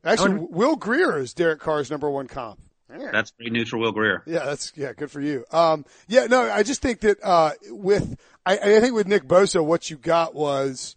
[0.04, 2.60] Actually, Will Grier is Derek Carr's number one comp.
[2.90, 3.82] That's pretty neutral.
[3.82, 4.22] Will Grier.
[4.28, 5.46] Yeah, that's yeah, good for you.
[5.52, 9.66] Um, yeah, no, I just think that uh, with I, I think with Nick Bosa,
[9.66, 10.96] what you got was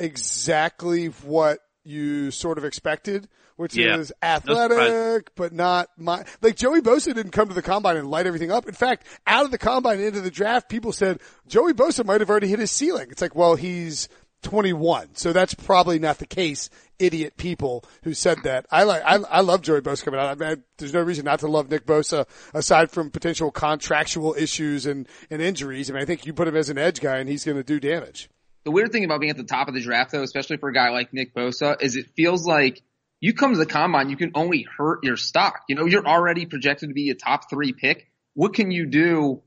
[0.00, 3.98] exactly what you sort of expected, which Yeah.
[3.98, 4.40] is surprise.
[4.48, 8.50] athletic, but not my like Joey Bosa didn't come to the combine and light everything
[8.50, 8.66] up.
[8.66, 12.20] In fact, out of the combine and into the draft, people said Joey Bosa might
[12.20, 13.08] have already hit his ceiling.
[13.10, 14.08] It's like, well, he's
[14.42, 16.70] 21, so that's probably not the case.
[17.00, 18.66] Idiot people who said that.
[18.70, 20.28] I like, I, I love Joey Bosa coming out.
[20.28, 24.34] I mean, I, there's no reason not to love Nick Bosa aside from potential contractual
[24.38, 25.90] issues and, and injuries.
[25.90, 27.64] I mean, I think you put him as an edge guy and he's going to
[27.64, 28.28] do damage.
[28.64, 30.72] The weird thing about being at the top of the draft though, especially for a
[30.74, 32.82] guy like Nick Bosa, is it feels like
[33.20, 35.62] you come to the combine, you can only hurt your stock.
[35.68, 38.08] You know, you're already projected to be a top three pick.
[38.34, 39.42] What can you do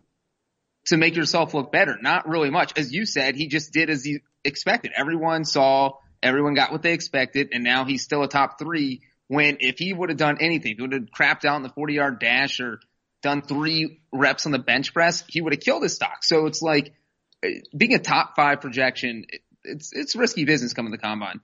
[0.87, 1.97] to make yourself look better?
[2.01, 2.77] Not really much.
[2.77, 4.91] As you said, he just did as he expected.
[4.95, 9.57] Everyone saw, everyone got what they expected, and now he's still a top three when
[9.61, 12.19] if he would have done anything, he would have crapped out in the 40 yard
[12.19, 12.81] dash or
[13.21, 16.23] done three reps on the bench press, he would have killed his stock.
[16.23, 16.93] So it's like,
[17.41, 19.25] uh, being a top five projection,
[19.63, 21.39] it's it's risky business coming to the combine.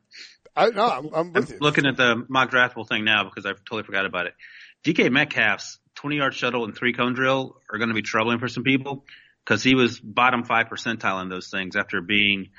[0.57, 1.57] I, no, I'm, I'm I'm you.
[1.61, 4.33] looking at the mock draftable thing now because I totally forgot about it.
[4.83, 8.47] DK Metcalf's 20 yard shuttle and three cone drill are going to be troubling for
[8.47, 9.05] some people
[9.45, 12.49] because he was bottom five percentile in those things after being,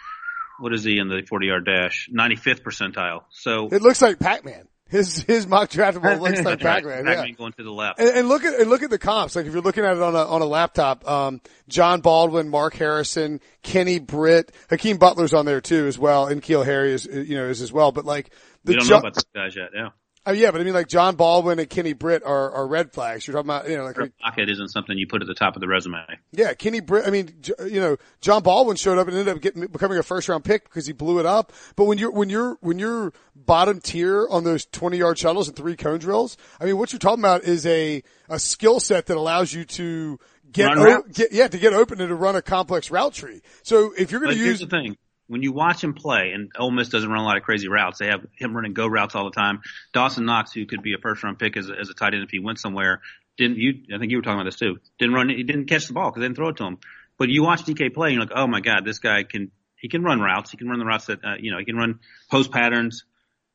[0.59, 2.09] what is he in the 40 yard dash?
[2.17, 3.23] 95th percentile.
[3.31, 4.69] So It looks like Pac-Man.
[4.89, 7.07] His his mock draftable looks like Pac-Man.
[7.07, 7.29] Yeah.
[7.31, 8.01] Going to the left.
[8.01, 9.37] And, and look at and look at the comps.
[9.37, 12.75] Like if you're looking at it on a on a laptop, um, Jon Baldwin, Mark
[12.75, 17.37] Harrison, Kenny Britt, Hakeem Butler's on there too as well, and N'Keal Harry is you
[17.37, 17.93] know is as well.
[17.93, 18.31] But like
[18.65, 19.71] the We don't Jo- know about those guys yet.
[19.75, 19.91] Yeah.
[20.27, 23.27] Oh, yeah, but I mean like Jon Baldwin and Kenny Britt are are red flags.
[23.27, 25.61] You're talking about you know like, Pocket isn't something you put at the top of
[25.61, 26.05] the resume.
[26.33, 27.07] yeah, Kenny Britt.
[27.07, 27.35] I mean,
[27.67, 30.65] you know, Jon Baldwin showed up and ended up getting becoming a first round pick
[30.65, 31.53] because he blew it up.
[31.77, 35.57] But when you're when you're when you're bottom tier on those twenty yard shuttles and
[35.57, 39.17] three cone drills, I mean, what you're talking about is a a skill set that
[39.17, 40.19] allows you to
[40.53, 43.41] get, o- get yeah to get open and to run a complex route tree.
[43.63, 44.97] So if you're going to use the thing.
[45.29, 47.99] When you watch him play, and Ole Miss doesn't run a lot of crazy routes,
[47.99, 49.61] they have him running go routes all the time.
[49.93, 52.25] Dawson Knox, who could be a first round pick as a, as a tight end
[52.25, 53.03] if he went somewhere,
[53.37, 53.75] didn't you?
[53.95, 54.79] I think you were talking about this too.
[54.99, 55.29] Didn't run.
[55.29, 56.79] He didn't catch the ball because they didn't throw it to him.
[57.19, 59.51] But you watch DK play, and you're like, oh my god, this guy can.
[59.77, 60.51] He can run routes.
[60.51, 61.59] He can run the routes that uh, you know.
[61.59, 63.05] He can run post patterns,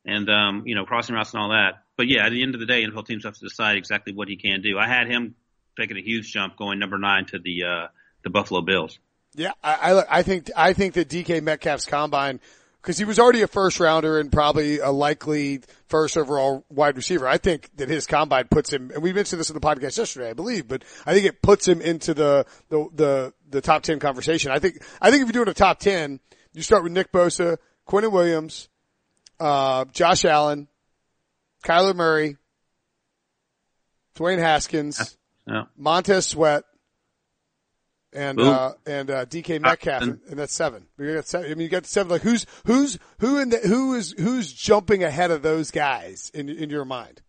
[0.06, 1.84] and um, you know crossing routes and all that.
[1.98, 4.28] But yeah, at the end of the day, NFL teams have to decide exactly what
[4.28, 4.78] he can do.
[4.78, 5.36] I had him
[5.78, 7.88] taking a huge jump going number nine to the uh,
[8.24, 9.00] the Buffalo Bills.
[9.36, 12.40] Yeah, I, I, I think I think that DK Metcalf's combine
[12.82, 17.26] because he was already a first rounder and probably a likely first overall wide receiver.
[17.28, 20.30] I think that his combine puts him, and we mentioned this in the podcast yesterday,
[20.30, 24.00] I believe, but I think it puts him into the, the, the, the top 10
[24.00, 24.52] conversation.
[24.52, 26.20] I think, I think if you're doing a top 10,
[26.52, 28.68] you start with Nick Bosa, Quinnen Williams,
[29.40, 30.68] uh, Josh Allen,
[31.64, 32.36] Kyler Murray,
[34.16, 35.18] Dwayne Haskins,
[35.48, 35.64] Yeah.
[35.78, 36.64] Montez Sweat,
[38.16, 40.86] and uh, and uh, DK Metcalf, and, and that's seven.
[40.98, 41.52] You got seven.
[41.52, 42.10] I mean, you got seven.
[42.12, 46.50] Like who's who's who in the who is who's jumping ahead of those guys in
[46.50, 47.22] in your mind?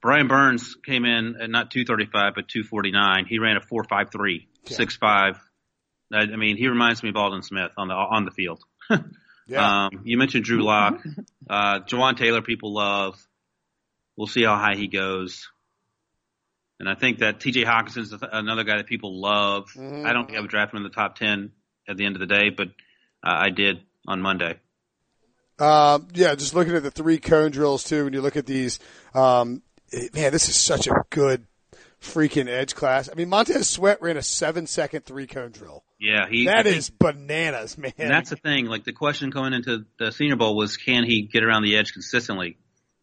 [0.00, 3.24] Brian Burns came in at not 235 but 249.
[3.28, 4.76] He ran a 453, Yeah.
[4.76, 5.00] 6'5.
[6.12, 8.62] I, I mean, he reminds me of Aldon Smith on the on the field.
[9.48, 11.02] Yeah, Um, you mentioned Drew Lock,
[11.50, 12.42] uh, Jawaan Taylor.
[12.42, 13.20] People love.
[14.16, 15.48] We'll see how high he goes.
[16.80, 17.64] And I think that T.J.
[17.64, 19.68] Hockenson's another guy that people love.
[19.76, 20.04] Mhm.
[20.04, 21.52] I don't think I would draft him in the top ten
[21.88, 22.68] at the end of the day, but
[23.24, 24.58] uh, I did on Monday.
[25.58, 26.34] um, yeah.
[26.34, 28.04] Just looking at the three cone drills too.
[28.04, 28.78] When you look at these,
[29.14, 31.46] um, it- man, this is such a good
[32.00, 33.08] freaking edge class.
[33.08, 35.84] I mean, Montez Sweat ran a seven second three cone drill.
[36.00, 36.46] Yeah, he.
[36.46, 37.92] That think- is bananas, man.
[37.98, 38.66] And that's the thing.
[38.66, 41.92] Like the question coming into the Senior Bowl was, can he get around the edge
[41.92, 42.56] consistently?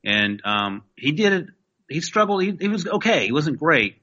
[0.03, 1.45] And um, he did it.
[1.89, 2.43] He struggled.
[2.43, 3.25] He, he was okay.
[3.25, 3.97] He wasn't great,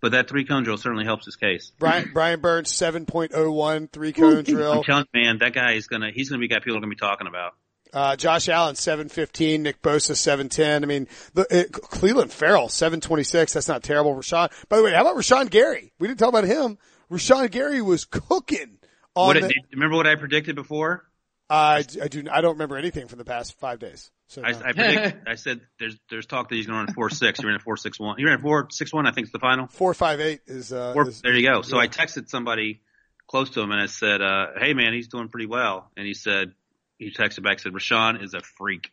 [0.00, 1.72] but that three cone drill certainly helps his case.
[1.78, 4.72] Brian Brian Burns seven point oh one three cone drill.
[4.72, 6.10] I'm telling you, man, that guy is gonna.
[6.12, 7.54] He's gonna be guy people are gonna be talking about.
[7.92, 9.62] Uh, Josh Allen, 715.
[9.62, 10.82] Nick Bosa, 710.
[10.82, 13.54] I mean, the, it, Clelin Ferrell, 726.
[13.54, 14.14] That's not terrible.
[14.14, 15.92] Rashan, by the way, how about Rashan Gary?
[15.98, 16.76] We didn't talk about him.
[17.10, 18.78] Rashan Gary was cooking
[19.14, 21.08] on What the, remember what I predicted before?
[21.48, 24.10] I, I do, I don't remember anything from the past five days.
[24.28, 24.58] So, I, no.
[24.64, 25.28] I predict.
[25.28, 27.38] I said there's there's talk that he's gonna run four six.
[27.40, 28.16] He ran a four six one.
[28.18, 29.06] He ran a four six one.
[29.06, 29.68] I think is the final.
[29.68, 31.62] 458 is, uh, Four, is- there you go.
[31.62, 31.82] So yeah.
[31.82, 32.80] I texted somebody
[33.28, 36.14] close to him and I said, uh, "Hey man, he's doing pretty well." And he
[36.14, 36.52] said,
[36.98, 38.90] he texted back said, "Rashan is a freak."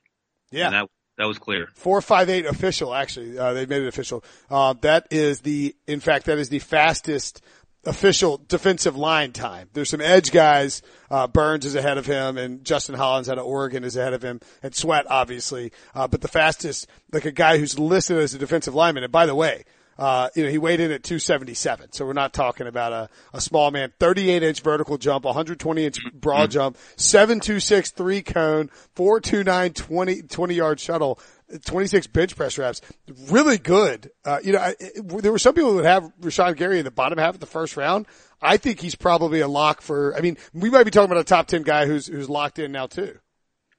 [0.52, 0.68] yeah.
[0.68, 1.70] And that that was clear.
[1.74, 2.94] Four five eight official.
[2.94, 4.24] Actually, uh, they made it official.
[4.50, 7.42] Uh, that is the, in fact, that is the fastest
[7.86, 9.70] official defensive line time.
[9.74, 10.82] There's some edge guys.
[11.10, 14.24] Uh, Burns is ahead of him, and Justin Hollins out of Oregon is ahead of
[14.24, 15.72] him, and Sweat obviously.
[15.94, 19.04] Uh, but the fastest, like a guy who's listed as a defensive lineman.
[19.04, 19.66] And by the way.
[19.96, 21.92] Uh, you know, he weighed in at 277.
[21.92, 23.94] So we're not talking about a, a small man.
[24.00, 30.80] 38 inch vertical jump, 120 inch broad jump, 726 three cone, 429 20, 20 yard
[30.80, 31.20] shuttle.
[31.66, 32.82] 26 bench press reps.
[33.30, 34.12] Really good.
[34.26, 36.86] Uh, you know, I, it, there were some people who would have Rashan Gary in
[36.86, 38.06] the bottom half of the first round.
[38.42, 41.24] I think he's probably a lock for, I mean, we might be talking about a
[41.24, 43.20] top 10 guy who's, who's locked in now too.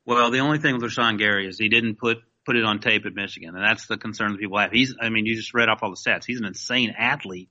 [0.07, 3.07] Well, the only thing with Rashan Gary is he didn't put put it on tape
[3.07, 4.71] at Michigan, and that's the concern that people have.
[4.71, 6.25] He's, I mean, you just read off all the stats.
[6.27, 7.49] He's an insane athlete,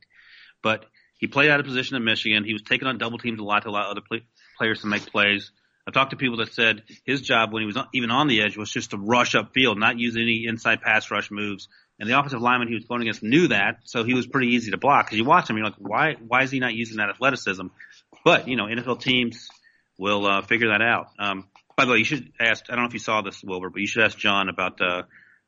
[0.62, 0.86] but
[1.18, 2.44] he played out of position at Michigan.
[2.44, 4.24] He was taking on double teams a lot to allow other play,
[4.58, 5.52] players to make plays.
[5.86, 8.56] I've talked to people that said his job when he was even on the edge
[8.58, 11.68] was just to rush upfield, not use any inside pass rush moves.
[12.00, 14.72] And the offensive lineman he was going against knew that, so he was pretty easy
[14.72, 15.06] to block.
[15.06, 16.16] Because you watch him, you're like, why?
[16.26, 17.68] Why is he not using that athleticism?
[18.24, 19.48] But you know, NFL teams
[19.98, 21.08] will uh, figure that out.
[21.20, 22.66] Um, by the way, you should ask.
[22.70, 25.04] I don't know if you saw this, Wilbur, but you should ask John about uh,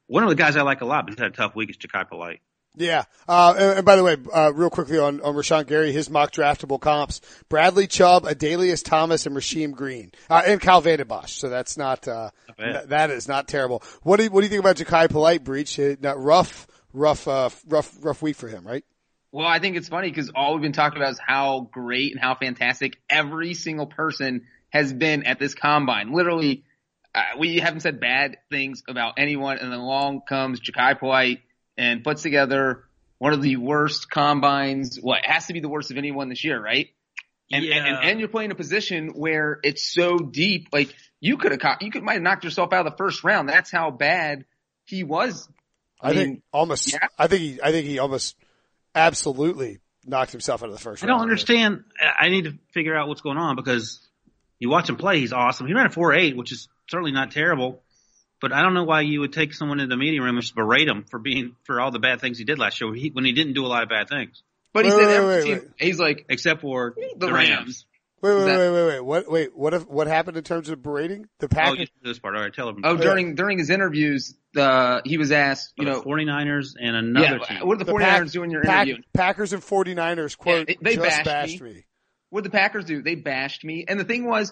[0.08, 1.69] one of the guys I like a lot, but he's had a tough week.
[1.69, 2.41] Is Jachai Polite.
[2.77, 3.03] Yeah.
[3.27, 6.31] Uh, and, and by the way, uh, real quickly on, on Rashan Gary, his mock
[6.31, 11.33] draftable comps, Bradley Chubb, Adalius Thomas, and Rasheem Green, uh, and Cal Van Bosch.
[11.33, 13.83] So that's not, uh, th- that is not terrible.
[14.03, 15.79] What do you, what do you think about Jachai Polite Breech?
[16.01, 18.83] Not rough, rough, uh, rough, rough week for him, right?
[19.31, 22.21] Well, I think it's funny because all we've been talking about is how great and
[22.21, 26.13] how fantastic every single person has been at this combine.
[26.13, 26.63] Literally,
[27.13, 31.39] uh, we haven't said bad things about anyone, and then along comes Jachai Polite
[31.77, 32.83] and puts together
[33.17, 34.97] one of the worst combines.
[35.01, 36.89] What it has to be the worst of anyone this year, right?
[37.51, 37.75] And, Yeah.
[37.85, 40.69] and, and you're playing a position where it's so deep.
[40.73, 43.47] Like you could have, you could might have knocked yourself out of the first round.
[43.49, 44.45] That's how bad
[44.85, 45.47] he was.
[46.01, 47.07] I, I think mean, almost, yeah.
[47.17, 48.35] I think he, I think he almost
[48.93, 51.19] absolutely knocked himself out of the first I round.
[51.19, 51.83] don't understand.
[51.99, 53.99] I I need to figure out what's going on because
[54.59, 55.19] you watch him play.
[55.19, 55.67] He's awesome.
[55.67, 57.81] He ran a four eight, which is certainly not terrible.
[58.41, 60.56] But I don't know why you would take someone in the meeting room and just
[60.56, 63.10] berate him for being for all the bad things he did last year when he,
[63.10, 64.43] when he didn't do a lot of bad things,
[64.74, 65.88] But he Wait, said wait, every wait, team, wait.
[65.88, 67.86] he's like except for the Rams.
[68.21, 69.00] Wait, wait, that- wait, wait, wait.
[69.06, 71.28] What, wait, what if, what happened in terms of berating?
[71.39, 71.80] The Oh, Packers?
[71.80, 72.36] you do this part.
[72.36, 72.82] All right, tell him.
[72.84, 77.39] Oh, during during his interviews, uh, he was asked, you the know, 49ers and another
[77.50, 77.67] yeah, team.
[77.67, 79.04] what are the The 49ers Pack- doing in your Pack- interview?
[79.13, 81.74] Packers and 49ers quote, Yeah, they- they just bashed bashed me.
[81.74, 81.86] me.
[82.32, 83.02] What did the Packers do?
[83.02, 84.52] They bashed me, and the thing was,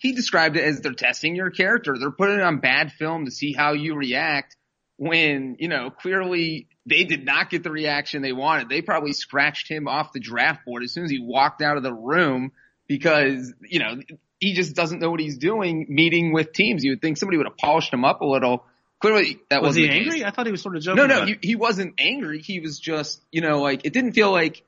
[0.00, 1.96] he described it as they're testing your character.
[1.98, 4.56] They're putting it on bad film to see how you react.
[5.00, 8.68] When you know clearly they did not get the reaction they wanted.
[8.68, 11.84] They probably scratched him off the draft board as soon as he walked out of
[11.84, 12.50] the room
[12.88, 14.00] because you know
[14.40, 16.82] he just doesn't know what he's doing meeting with teams.
[16.82, 18.64] You would think somebody would have polished him up a little.
[19.00, 20.02] Clearly, that Was wasn't he the case.
[20.14, 20.24] angry?
[20.24, 20.96] I thought he was sort of joking.
[20.96, 22.40] No, no, about he, he wasn't angry.
[22.42, 24.64] He was just, you know, like it didn't feel like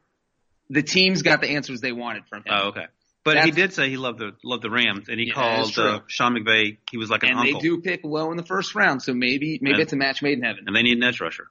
[0.68, 2.52] the teams got the answers they wanted from him.
[2.56, 2.86] Oh, okay.
[3.22, 5.70] But he did say he loved the loved the Rams, and he Yeah, called that's
[5.72, 5.85] true.
[5.85, 6.78] uh, Sean McVay.
[6.90, 9.12] He was like an and uncle, they do pick low in the first round, so
[9.12, 10.64] maybe maybe And- it's a match made in heaven.
[10.66, 11.48] and they need an edge rusher.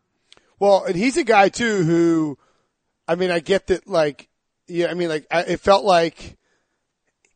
[0.60, 2.38] Well, and he's a guy too who,
[3.08, 3.88] I mean, I get that.
[3.88, 4.27] Like,
[4.67, 6.38] yeah, I mean, like I, it felt like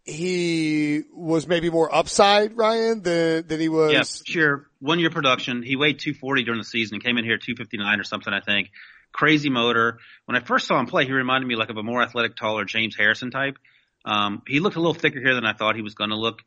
[0.06, 3.94] he was maybe more upside, Ryan, than than he was.
[3.94, 4.68] Yeah, sure.
[4.80, 5.64] One year production.
[5.64, 7.00] He weighed 240 during the season.
[7.00, 8.72] Came in here 259 or something, I think.
[9.14, 10.00] Crazy motor.
[10.26, 12.66] When I first saw him play, he reminded me like of a more athletic, taller
[12.66, 13.58] James Harrison type.
[14.06, 16.40] Um, he looked a little thicker here than I thought he was going to look.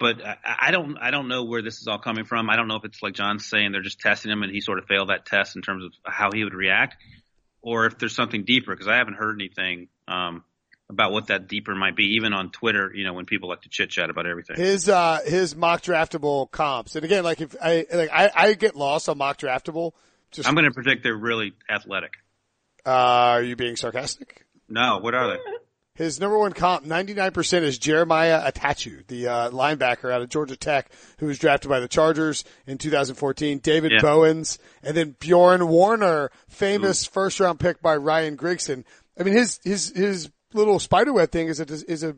[0.00, 2.48] But I, I don't, I don't know where this is all coming from.
[2.50, 4.78] I don't know if it's like John's saying they're just testing him and he sort
[4.78, 6.96] of failed that test in terms of how he would react,
[7.62, 10.44] or if there's something deeper because I haven't heard anything um,
[10.88, 12.14] about what that deeper might be.
[12.16, 14.56] Even on Twitter, you know, when people like to chit chat about everything.
[14.56, 18.76] His uh his mock draftable comps, and again, like if I like I, I get
[18.76, 19.92] lost on mock draftable.
[20.30, 22.12] Just I'm going to predict they're really athletic.
[22.86, 24.44] uh, are you being sarcastic?
[24.68, 25.38] No, what are they?
[25.98, 30.92] His number one comp, 99% is Jeremiah Attaochu, the uh, linebacker out of Georgia Tech,
[31.18, 33.58] who was drafted by the Chargers in 2014.
[33.58, 33.98] David Yeah.
[34.00, 38.84] Bowens, and then Bjorn Werner, famous first round pick by Ryan Grigson.
[39.18, 42.14] I mean, his his his little spiderweb thing is a is a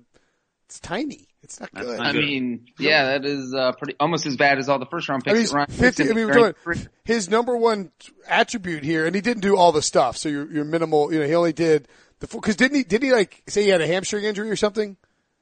[0.66, 1.26] it's tiny.
[1.42, 1.96] It's not good.
[1.98, 2.20] not I good.
[2.20, 5.32] mean, yeah, that is uh, pretty almost as bad as all the first round I
[5.32, 5.52] picks.
[5.52, 7.92] mean, Ryan he's 50, I mean, we're talking his number one
[8.28, 10.18] attribute here, and he didn't do all the stuff.
[10.18, 11.88] So you're, you're minimal, you know, he only did
[12.20, 14.96] the cause didn't he, didn't he like say he had a hamstring injury or something?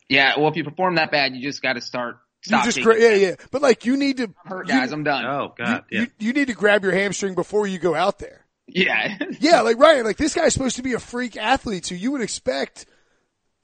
[0.09, 2.19] yeah, well, if you perform that bad, you just got to start.
[2.47, 3.35] You just, gra- yeah, yeah.
[3.51, 4.93] But like you need to, I'm hurt, you- guys.
[4.93, 5.25] I'm done.
[5.27, 6.01] Oh you, God, yeah.
[6.01, 8.47] you, you need to grab your hamstring before you go out there.
[8.67, 9.19] Yeah.
[9.41, 12.21] Yeah, like Ryan, like this guy's supposed to be a freak athlete, so you would
[12.23, 12.87] expect.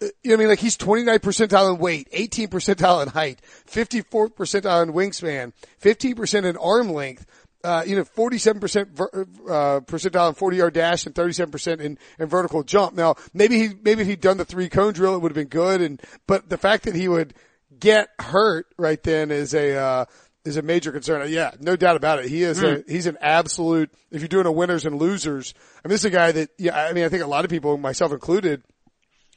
[0.03, 3.09] uh, You know, what I mean, like he's 29 percentile in weight, 18 percentile in
[3.09, 7.27] height, 54 percentile in wingspan, 15 percent in arm length.
[7.65, 11.99] Uh, you know, 47 percent uh, percentile in 40 yard dash and 37 percent in,
[12.19, 12.95] in vertical jump.
[12.95, 15.49] Now, maybe he maybe if he'd done the three cone drill, it would have been
[15.49, 15.81] good.
[15.81, 17.33] And but the fact that he would
[17.79, 20.05] get hurt right then is a uh,
[20.45, 21.23] is a major concern.
[21.23, 22.29] Uh, Yeah, no doubt about it.
[22.29, 23.91] He is a he's an absolute.
[24.11, 26.77] If you're doing a winners and losers, I mean, this is a guy that yeah.
[26.79, 28.63] I mean, I think a lot of people, myself included,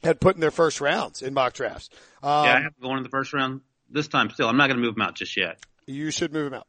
[0.02, 1.88] had put in their first rounds in mock drafts.
[2.22, 4.28] Um, yeah, I have to go in the first round this time.
[4.30, 5.58] Still, I'm not going to move him out just yet.
[5.86, 6.66] You should move him out.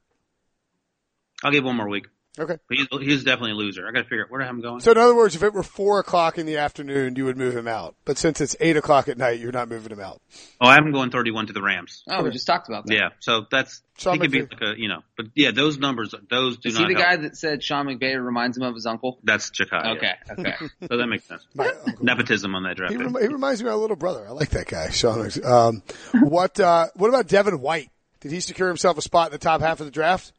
[1.43, 2.05] I'll give one more week.
[2.37, 2.57] Okay.
[2.69, 3.85] But he's, he's definitely a loser.
[3.85, 4.79] I got to figure out where I'm going.
[4.79, 7.57] So in other words, if it were four o'clock in the afternoon, you would move
[7.57, 7.95] him out.
[8.05, 10.21] But since it's eight o'clock at night, you're not moving him out.
[10.61, 12.03] oh, I'm going 31 to the Rams.
[12.07, 12.93] Oh, we just talked about that.
[12.93, 16.13] Yeah, so that's Sean he could be like a you know, but yeah, those numbers,
[16.29, 17.15] those do Is not he the help.
[17.17, 19.19] guy that said Sean McVay reminds him of his uncle?
[19.23, 19.97] That's Chicago.
[19.97, 20.53] Okay, okay.
[20.87, 21.45] so that makes sense.
[21.55, 22.05] My uncle.
[22.05, 22.93] Nepotism on that draft.
[22.93, 24.25] He, rem- he reminds me of my little brother.
[24.25, 25.29] I like that guy, Sean.
[25.43, 25.83] Um,
[26.21, 27.89] what uh, what about Devin White?
[28.21, 30.31] Did he secure himself a spot in the top half of the draft?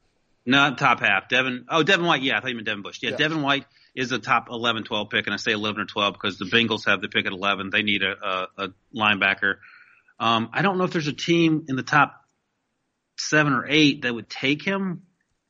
[0.51, 1.29] Not top half.
[1.29, 1.67] Devin.
[1.69, 2.23] Oh, Devin White.
[2.23, 2.99] Yeah, I thought you meant Devin Bush.
[3.03, 3.17] Yeah, Yeah.
[3.17, 6.39] Devin White is a top 11, 12 pick, and I say 11 or 12 because
[6.39, 7.71] the Bengals have the pick at 11.
[7.71, 8.13] They need a,
[8.59, 9.57] a, a linebacker.
[10.19, 12.15] Um, I don't know if there's a team in the top
[13.19, 15.03] seven or eight that would take him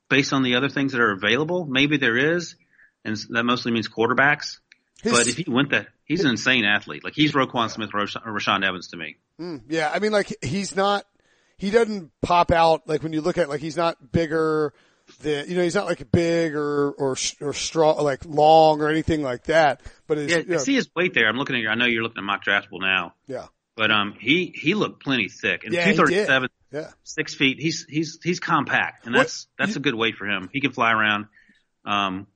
[0.09, 1.67] based on the other things that are available.
[1.67, 2.57] Maybe there is,
[3.05, 4.59] and that mostly means quarterbacks.
[5.03, 7.05] His- but if he went that, he's an insane athlete.
[7.05, 9.17] Like he's Roquan Smith or Rashawn- Evans to me.
[9.41, 11.05] Mm, yeah, I mean, like he's not.
[11.57, 14.73] He doesn't pop out like when you look at like he's not bigger
[15.19, 19.23] than you know he's not like big or or or strong like long or anything
[19.23, 19.81] like that.
[20.07, 21.29] But his, Yeah, you know, I see his weight there.
[21.29, 21.71] I'm looking at your.
[21.71, 23.47] I know you're looking at mock draftable now, yeah,
[23.77, 25.65] but um, he he looked plenty thick.
[25.65, 25.97] And Yeah, he did.
[25.97, 26.91] 237, yeah.
[27.03, 27.59] six feet.
[27.61, 30.49] He's he's he's compact, and What- that's that's a good weight for him.
[30.53, 31.27] He can fly around.
[31.85, 32.27] Um,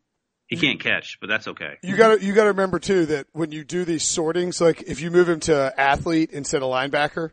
[0.47, 1.79] he can't catch, but that's okay.
[1.83, 5.11] You gotta you gotta remember too that when you do these sortings, like if you
[5.11, 7.31] move him to athlete instead of linebacker,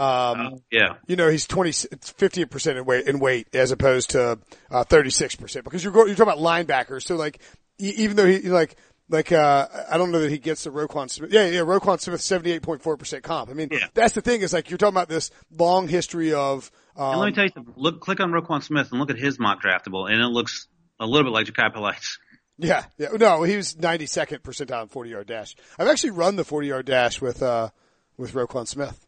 [0.00, 4.38] um, Yeah, you know he's 20 50 percent in weight in weight as opposed to
[4.86, 7.02] thirty six percent because you're you're talking about linebackers.
[7.02, 7.40] So like
[7.78, 8.76] even though he like
[9.08, 11.32] like uh I don't know that he gets the Roquan Smith.
[11.32, 13.50] Yeah, yeah, Roquan Smith seventy eight point four percent comp.
[13.50, 13.86] I mean Yeah.
[13.94, 17.26] that's the thing is like you're talking about this long history of um, and let
[17.26, 17.74] me tell you something.
[17.76, 20.66] Look, click on Roquan Smith and look at his mock draftable, and it looks
[20.98, 22.18] a little bit like Jachai Polite's.
[22.62, 23.08] Yeah, yeah.
[23.18, 25.56] No, he was 92nd percentile in 40 yard dash.
[25.78, 27.70] I've actually run the 40 yard dash with, uh,
[28.18, 29.06] with Roquan Smith.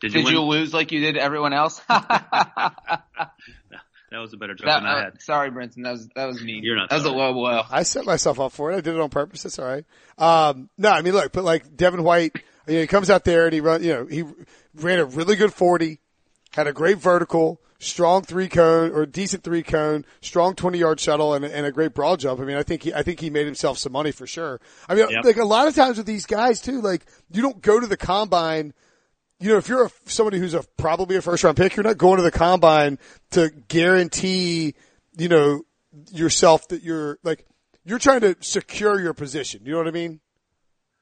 [0.00, 0.34] Did you Did win?
[0.34, 1.80] you lose like you did everyone else?
[1.88, 3.32] that
[4.12, 5.22] was a better joke That- than I uh, had.
[5.22, 5.82] sorry, Brinson.
[5.84, 6.62] That was that was mean.
[6.64, 7.18] You're not That was a sorry.
[7.18, 7.62] low blow.
[7.70, 8.76] I set myself up for it.
[8.76, 9.42] I did it on purpose.
[9.42, 9.84] That's all right.
[10.18, 12.32] Um, no, I mean, look, but like Devin White,
[12.66, 14.24] you know, he comes out there and he run, you know, he
[14.74, 15.98] ran a really good 40,
[16.52, 21.34] had a great vertical, strong three cone or decent three cone, strong 20 yard shuttle
[21.34, 22.40] and, and a great broad jump.
[22.40, 24.60] I mean, I think he, I think he made himself some money for sure.
[24.88, 25.24] I mean, Yep.
[25.24, 27.96] like a lot of times with these guys too, like you don't go to the
[27.96, 28.72] combine
[29.38, 31.98] you know, if you're a, somebody who's a probably a first round pick, you're not
[31.98, 32.98] going to the combine
[33.32, 34.74] to guarantee,
[35.16, 35.62] you know,
[36.12, 37.46] yourself that you're like
[37.84, 39.62] you're trying to secure your position.
[39.64, 40.20] You know what I mean?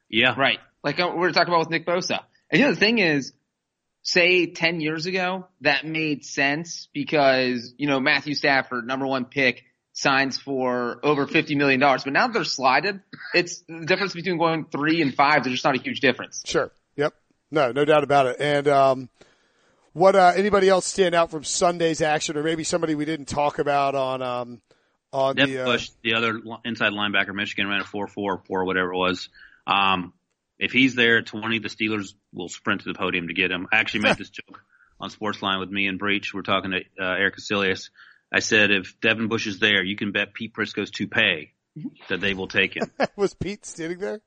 [0.09, 0.35] Yeah.
[0.39, 0.59] Right.
[0.83, 2.21] Like uh, we were talking about with Nick Bosa.
[2.51, 3.33] And you know, the thing is,
[4.03, 9.65] say 10 years ago, that made sense because, you know, Matthew Stafford, number one pick,
[9.95, 11.81] signs for over $50 million.
[11.81, 13.01] But now that they're slided,
[13.33, 15.43] it's the difference between going three and five.
[15.43, 16.43] There's just not a huge difference.
[16.45, 16.71] Sure.
[17.55, 18.37] No, no doubt about it.
[18.41, 19.09] And, um,
[19.93, 23.59] what, uh, anybody else stand out from Sunday's action or maybe somebody we didn't talk
[23.59, 24.61] about on, um,
[25.13, 28.97] on the, uh, Bush, the other inside linebacker, Michigan ran a 4-4, 4 whatever it
[28.97, 29.29] was.
[29.67, 30.13] Um,
[30.59, 33.69] if he's there at 20, the Steelers will sprint to the podium to get him.
[33.73, 34.63] I actually made this joke
[35.01, 36.35] on Sportsline with me and Breech.
[36.35, 37.91] We're talking to uh, Eric Casilius.
[38.33, 41.53] I said, if Devin Bush is there, you can bet Pete Prisco's toupee
[42.09, 42.91] that they will take him.
[43.17, 44.21] was Pete standing there?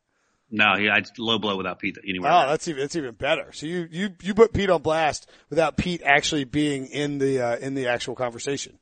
[0.50, 2.32] No, he, I'd low blow without Pete anywhere.
[2.32, 3.52] Oh, that's even that's even better.
[3.52, 7.58] So you you you put Pete on blast without Pete actually being in the uh,
[7.58, 8.80] in the actual conversation.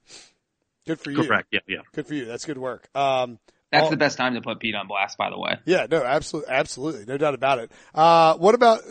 [0.85, 1.23] Good for you.
[1.23, 1.47] Correct.
[1.51, 1.79] Yeah, yeah.
[1.93, 2.25] Good for you.
[2.25, 2.87] That's good work.
[2.95, 3.39] Um,
[3.71, 5.57] That's all- the best time to put Pete on blast, by the way.
[5.65, 7.71] yeah, no, absolutely, absolutely, no doubt about it.
[7.93, 8.81] Uh, what about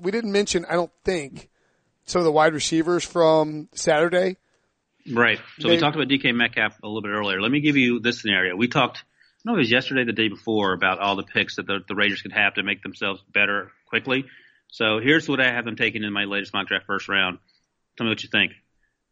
[0.00, 0.64] we didn't mention?
[0.68, 1.48] I don't think
[2.06, 4.36] some of the wide receivers from Saturday.
[5.10, 5.38] Right.
[5.60, 7.40] So They- we talked about DK Metcalf a little bit earlier.
[7.40, 8.56] Let me give you this scenario.
[8.56, 9.04] We talked, I don't
[9.44, 12.22] know it was yesterday, the day before, about all the picks that the, the Raiders
[12.22, 14.24] could have to make themselves better quickly.
[14.68, 17.38] So here's what I have them taking in my latest mock draft first round.
[17.96, 18.52] Tell me what you think.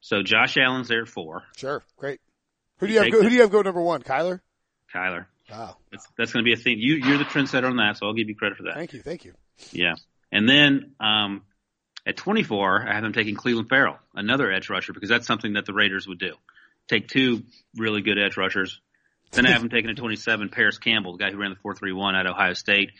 [0.00, 1.42] So Josh Allen's there at four.
[1.56, 2.20] Sure, great.
[2.78, 3.12] Who do you have?
[3.12, 4.02] Go, who do you have go number one?
[4.02, 4.40] Kyler.
[4.92, 5.26] Kyler.
[5.50, 5.76] Wow.
[5.90, 6.78] That's, that's going to be a theme.
[6.80, 8.74] You, you're the trendsetter on that, so I'll give you credit for that.
[8.74, 9.34] Thank you, thank you.
[9.70, 9.94] Yeah.
[10.30, 11.42] And then, um,
[12.06, 15.66] at 24, I have them taking Clelin Ferrell, another edge rusher, because that's something that
[15.66, 16.34] the Raiders would do.
[16.88, 17.42] Take two
[17.76, 18.80] really good edge rushers.
[19.32, 22.14] Then I have him taking a 27, Parris Campbell, the guy who ran the 431
[22.14, 22.90] at Ohio State,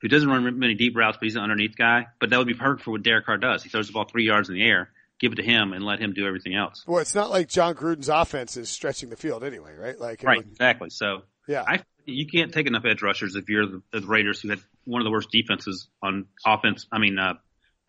[0.00, 2.06] who doesn't run many deep routes, but he's an underneath guy.
[2.20, 3.62] But that would be perfect for what Derek Carr does.
[3.62, 6.00] He throws the ball three yards in the air, give it to him, and let
[6.00, 6.84] him do everything else.
[6.86, 9.98] Well, it's not like Jon Gruden's offense is stretching the field anyway, right?
[9.98, 10.90] Like, Right, would- exactly.
[10.90, 11.64] So yeah.
[11.66, 15.00] I you can't take enough edge rushers if you're the, the Raiders who had one
[15.00, 16.86] of the worst defenses on offense.
[16.90, 17.34] I mean, uh,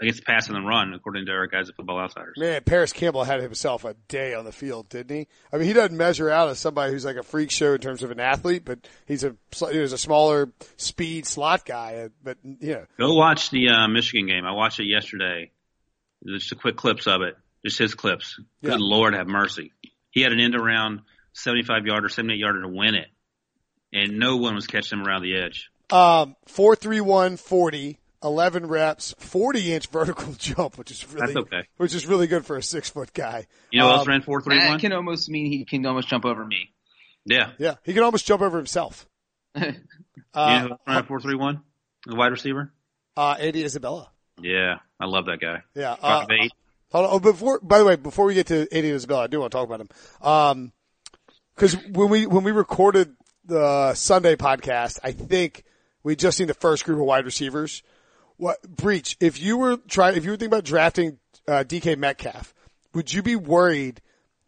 [0.01, 2.35] against pass and the run, according to our guys at Football Outsiders.
[2.37, 5.27] Man, Parris Campbell had himself a day on the field, didn't he?
[5.53, 8.01] I mean, he doesn't measure out as somebody who's like a freak show in terms
[8.03, 9.35] of an athlete, but he's a
[9.71, 11.95] he was a smaller speed slot guy.
[12.05, 14.45] uh, But you know, Go watch the uh, Michigan game.
[14.45, 15.51] I watched it yesterday.
[16.27, 17.35] Just a quick clips of it.
[17.65, 18.39] Just his clips.
[18.63, 18.77] Good Yeah.
[18.79, 19.71] Lord have mercy.
[20.09, 21.01] He had an end around
[21.33, 23.07] 75 yarder, 78 yarder to win it.
[23.93, 25.69] And no one was catching him around the edge.
[25.91, 27.99] um, four three one forty.
[28.23, 31.67] 11 reps, 40 inch vertical jump, which is really, That's okay.
[31.77, 33.47] which is really good for a six foot guy.
[33.71, 34.79] You know who else Um, ran That 431?
[34.79, 36.73] can almost mean he can almost jump over me.
[37.25, 37.51] Yeah.
[37.57, 37.75] Yeah.
[37.83, 39.07] He can almost jump over himself.
[39.55, 39.73] you know
[40.33, 41.61] Uh, who ran 431?
[42.05, 42.73] The wide receiver?
[43.17, 44.09] uh, Andy Isabella.
[44.41, 44.75] Yeah.
[44.99, 45.63] I love that guy.
[45.75, 45.95] Yeah.
[46.01, 46.51] Uh, eight.
[46.91, 47.11] Hold on.
[47.13, 49.57] Oh, before, by the way, before we get to Andy Isabella, I do want to
[49.57, 49.89] talk about him.
[50.21, 50.71] Um,
[51.55, 53.15] cause when we, when we recorded
[53.45, 55.63] the Sunday podcast, I think
[56.03, 57.83] we just seen the first group of wide receivers.
[58.41, 62.55] What, Breech, if you were trying, if you were thinking about drafting, uh, DK Metcalf,
[62.91, 64.01] would you be worried?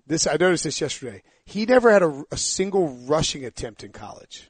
[0.08, 1.22] This, I noticed this yesterday.
[1.46, 4.50] He never had a, a single rushing attempt in college.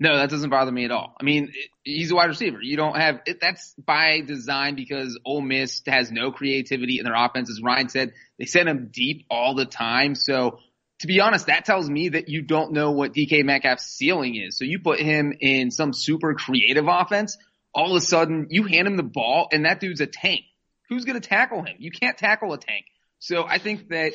[0.00, 1.14] No, that doesn't bother me at all.
[1.20, 2.58] I mean, it, he's a wide receiver.
[2.60, 7.14] You don't have it, that's by design because Ole Miss has no creativity in their
[7.14, 7.48] offense.
[7.48, 10.16] As Ryan said, they send him deep all the time.
[10.16, 10.58] So
[10.98, 14.58] to be honest, that tells me that you don't know what DK Metcalf's ceiling is.
[14.58, 17.38] So you put him in some super creative offense.
[17.74, 20.40] All of a sudden you hand him the ball and that dude's a tank.
[20.88, 21.76] Who's going to tackle him?
[21.78, 22.86] You can't tackle a tank.
[23.18, 24.14] So I think that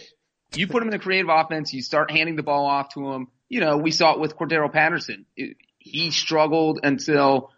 [0.55, 3.27] you put him in a creative offense, you start handing the ball off to him.
[3.49, 5.25] You know, we saw it with Cordarrelle Patterson.
[5.35, 7.51] It- he struggled until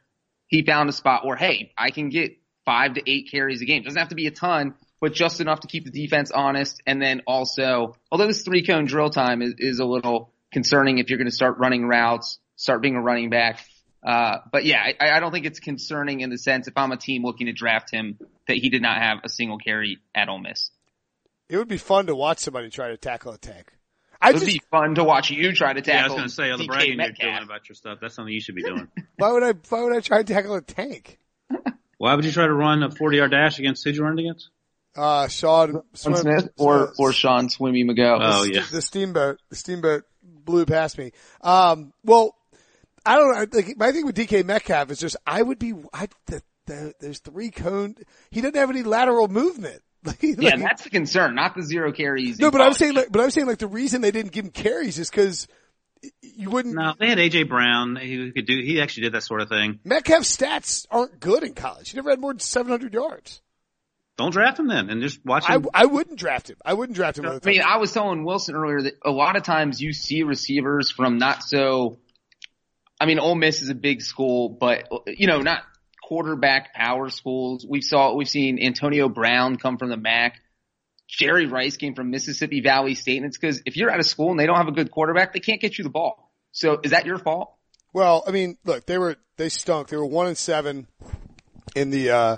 [0.48, 2.32] he found a spot where, hey, I can get
[2.66, 3.84] five to eight carries a game.
[3.84, 6.82] Doesn't have to be a ton, but just enough to keep the defense honest.
[6.88, 11.10] And then also, although this three cone drill time is, is a little concerning if
[11.10, 13.64] you're going to start running routes, start being a running back.
[14.06, 16.98] Uh, but yeah, I, I don't think it's concerning in the sense if I'm a
[16.98, 20.38] team looking to draft him that he did not have a single carry at Ole
[20.38, 20.70] Miss.
[21.50, 23.74] It would be fun to watch somebody try to tackle a tank.
[24.22, 25.94] I It would just, be fun to watch you try to tackle.
[25.94, 27.20] Yeah, I was going to say, all the bragging Metcalf.
[27.20, 28.88] you're doing about your stuff, that's something you should be doing.
[29.18, 31.20] why would I, why would I try to tackle a tank?
[31.98, 34.50] Why would you try to run a 40 yard dash against who'd you run against?
[34.96, 38.20] Uh, Sean Sean Swim- Smith or or Sean Swimmy McGo.
[38.22, 38.66] Oh, the, yeah.
[38.70, 41.12] the steamboat, the steamboat blew past me.
[41.42, 42.36] Um, well,
[43.06, 43.58] I don't know.
[43.58, 47.20] Like, my thing with DK Metcalf is just, I would be, I, the, the, there's
[47.20, 47.96] three cone.
[48.32, 49.82] He doesn't have any lateral movement.
[50.06, 52.38] Like, yeah, like- that's the concern, not the zero carries.
[52.38, 54.46] no, in but I'm saying like, but I'm saying like the reason they didn't give
[54.46, 55.48] him carries is because
[56.22, 57.96] you wouldn't, No, they had AJ Brown.
[57.96, 58.54] He could do.
[58.54, 59.80] He actually did that sort of thing.
[59.84, 61.90] Metcalf's stats aren't good in college.
[61.90, 63.42] He never had more than 700 yards.
[64.18, 65.68] Don't draft him then, and just watch I, him.
[65.74, 66.58] I wouldn't draft him.
[66.64, 67.26] I wouldn't draft him.
[67.26, 70.90] I mean, I was telling Wilson earlier that a lot of times you see receivers
[70.92, 71.98] from not so.
[73.00, 75.64] I mean, Ole Miss is a big school, but you know, not
[76.02, 77.66] quarterback power schools.
[77.68, 80.40] We saw we've seen Antonio Brown come from the MAC.
[81.08, 84.32] Jerry Rice came from Mississippi Valley State, and it's because if you're at a school
[84.32, 86.32] and they don't have a good quarterback, they can't get you the ball.
[86.52, 87.54] So is that your fault?
[87.94, 89.90] Well, I mean, look, they were they stunk.
[89.90, 90.88] They were one and seven
[91.76, 92.38] in the uh,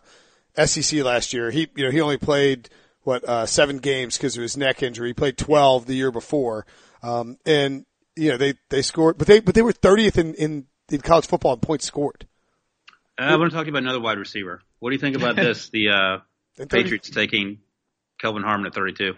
[0.66, 1.49] SEC last year.
[1.51, 2.70] He, you know, he only played
[3.01, 5.10] what uh, seven games because of his neck injury.
[5.10, 6.66] He played twelve the year before,
[7.01, 7.86] um, and
[8.18, 11.28] you know they they scored, but they but they were thirtieth in, in in college
[11.28, 12.26] football in points scored.
[13.20, 14.61] Uh, I want to talk to you about another wide receiver.
[14.80, 15.70] What do you think about this?
[15.70, 16.18] The uh,
[16.57, 17.59] 30 Patriots taking
[18.20, 19.13] Kelvin Harmon at 32.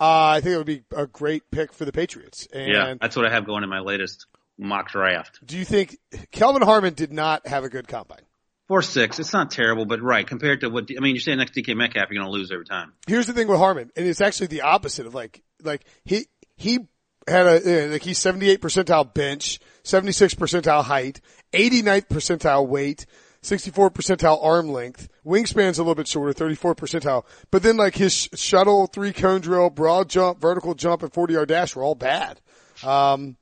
[0.00, 2.48] Uh, I think it would be a great pick for the Patriots.
[2.52, 4.26] And Yeah, that's what I have going in my latest
[4.58, 5.40] mock draft.
[5.44, 5.96] do you think
[6.30, 8.20] Kelvin Harmon did not have a good combine?
[8.68, 9.18] Four six.
[9.18, 12.08] It's not terrible, but right compared to what I mean, you're saying next DK Metcalf,
[12.10, 12.92] you're going to lose every time.
[13.06, 16.26] Here's the thing with Harmon, and it's actually the opposite of like like he
[16.56, 16.80] he
[17.26, 21.20] had a uh, like he's 78 percentile bench, 76 percentile height,
[21.52, 23.06] 89th percentile weight,
[23.42, 28.12] 64 percentile arm length, wingspan's a little bit shorter, 34 percentile, but then like his
[28.12, 31.94] sh- shuttle, three cone drill, broad jump, vertical jump, and 40 yard dash were all
[31.94, 32.40] bad.
[32.82, 33.36] Um,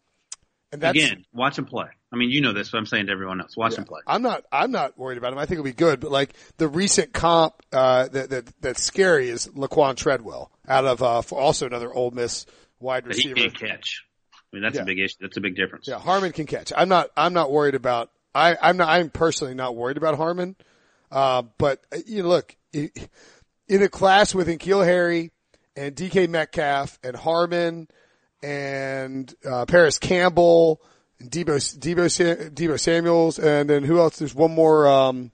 [0.73, 1.87] and that's Again, watch him play.
[2.13, 4.01] I mean, you know this, but I'm saying to everyone else, watch him play.
[4.07, 4.45] I'm not.
[4.53, 5.39] I'm not worried about him.
[5.39, 6.01] I think it'll be good.
[6.01, 11.03] But like the recent comp uh, that, that that's scary is Laquan Treadwell out of
[11.03, 12.45] uh, for also another Ole Miss
[12.83, 14.03] wide But he can't catch.
[14.35, 14.83] I mean, that's Yeah.
[14.83, 15.17] a big issue.
[15.21, 15.87] That's a big difference.
[15.89, 16.73] Yeah, Harmon can catch.
[16.77, 17.09] I'm not.
[17.17, 18.11] I'm not worried about.
[18.35, 18.89] I, I'm not.
[18.89, 20.57] I'm personally not worried about Harmon.
[21.11, 22.91] Uh, but uh, you know, look in
[23.83, 25.31] a class with N'Keal Harry
[25.77, 27.89] and DK Metcalf and Harmon
[28.43, 30.81] and uh, Parris Campbell
[31.21, 34.19] and Deebo Deebo Deebo Samuels and then who else?
[34.19, 34.89] There's one more.
[34.89, 35.33] Um,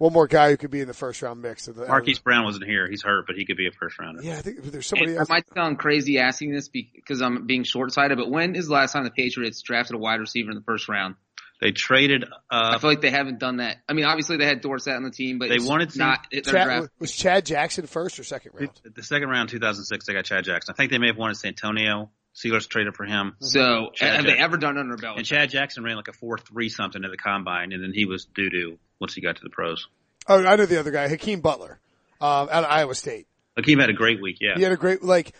[0.00, 1.68] one more guy who could be in the first round mix.
[1.68, 2.88] Of the, Marquise Brown wasn't here.
[2.88, 4.22] He's hurt, but he could be a first rounder.
[4.22, 7.64] Yeah, I think there's somebody And I might sound crazy asking this because I'm being
[7.64, 10.56] short sighted, but when is the last time the Patriots drafted a wide receiver in
[10.56, 11.16] the first round?
[11.60, 12.24] They traded.
[12.50, 13.76] I Uh, feel like they haven't done that.
[13.86, 16.44] I mean, obviously they had Dorsett on the team, but They wanted to- not it-
[16.44, 16.88] their Chad, draft.
[16.98, 18.70] was Chad Jackson first or second round?
[18.94, 20.72] the second round, 2006, they got Chad Jackson.
[20.72, 22.10] I think they may have wanted Santonio.
[22.34, 23.34] Steelers traded for him.
[23.40, 25.18] So Chad have they ever done under belt?
[25.18, 28.06] And Chad Jackson ran like a four three something at the combine, and then he
[28.06, 29.88] was doo doo once he got to the pros.
[30.28, 31.80] Oh, I know the other guy, Hakeem Butler,
[32.20, 33.26] um, out of Iowa State.
[33.56, 34.36] Hakeem had a great week.
[34.40, 35.32] Yeah, He had a great like.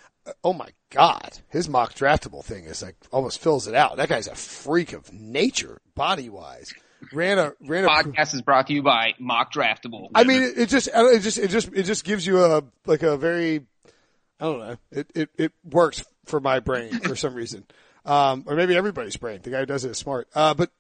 [0.45, 3.97] Oh my God, his mock draftable thing is like almost fills it out.
[3.97, 6.73] That guy's a freak of nature, body wise.
[7.13, 7.89] Ran a ran a.
[7.89, 10.09] Podcast is brought to you by Mock Draftable.
[10.15, 13.03] I mean, it, it just it just it just it just gives you a like
[13.03, 13.63] a very
[14.39, 14.77] I don't know.
[14.91, 17.65] It it it works for my brain for some reason.
[18.05, 19.41] Um, or maybe everybody's brain.
[19.43, 20.29] The guy who does it is smart.
[20.35, 20.71] Uh, but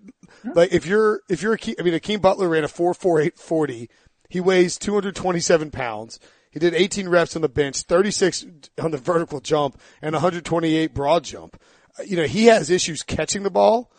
[0.54, 3.38] like if you're if you're Akeem, I mean, Akeem Butler ran a four four eight
[3.38, 3.90] forty.
[4.28, 6.18] He weighs two hundred twenty seven pounds.
[6.50, 8.44] He did 18 reps on the bench, 36
[8.82, 11.56] on the vertical jump, and 128 broad jump.
[11.96, 13.92] Uh, You know, he has issues catching the ball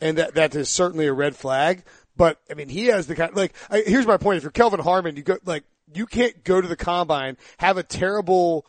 [0.00, 1.82] and that that is certainly a red flag.
[2.16, 3.54] But I mean, he has the kind like.
[3.70, 6.68] I, here's my point: if you're Kelvin Harmon, you go like you can't go to
[6.68, 8.66] the combine have a terrible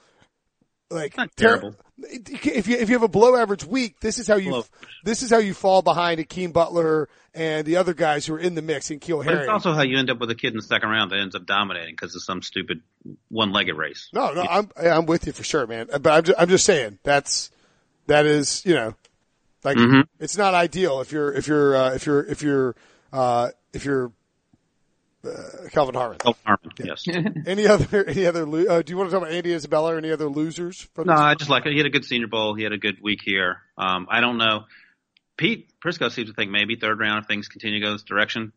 [0.96, 1.76] like Not ter- terrible.
[1.98, 4.66] If you if you have a below average week, this is how you Below.
[5.04, 8.56] this is how you fall behind Akeem Butler and the other guys who are in
[8.56, 9.39] the mix N'Keal Harry.
[9.41, 11.36] it's also how you end up with a kid in the second round that ends
[11.36, 12.82] up dominating because of some stupid
[13.30, 14.10] one legged race.
[14.14, 15.88] No, no, I'm I'm with you for sure, man.
[16.02, 17.50] But I'm just, I'm just saying that's
[18.08, 18.96] that is you know
[19.64, 20.04] like Mhm.
[20.20, 22.76] it's not ideal if you're if you're uh, if you're if you're
[23.14, 24.12] uh, if you're
[25.28, 26.18] uh, Kelvin Harmon.
[26.26, 27.06] Oh, Harmon, yes.
[27.46, 30.12] Any other any other uh, do you want to talk about Andy Isabella or any
[30.12, 31.14] other losers from No.
[31.14, 31.72] I just like it.
[31.72, 32.54] He had a good Senior Bowl.
[32.56, 33.58] He had a good week here.
[33.78, 34.66] Um, I don't know.
[35.38, 38.54] Pete Prisco seems to think maybe third round if things continue to go this direction.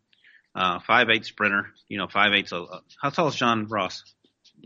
[0.55, 1.66] Uh, five eight sprinter.
[1.89, 2.64] You know, five eight's a.
[3.01, 4.03] How tall is John Ross?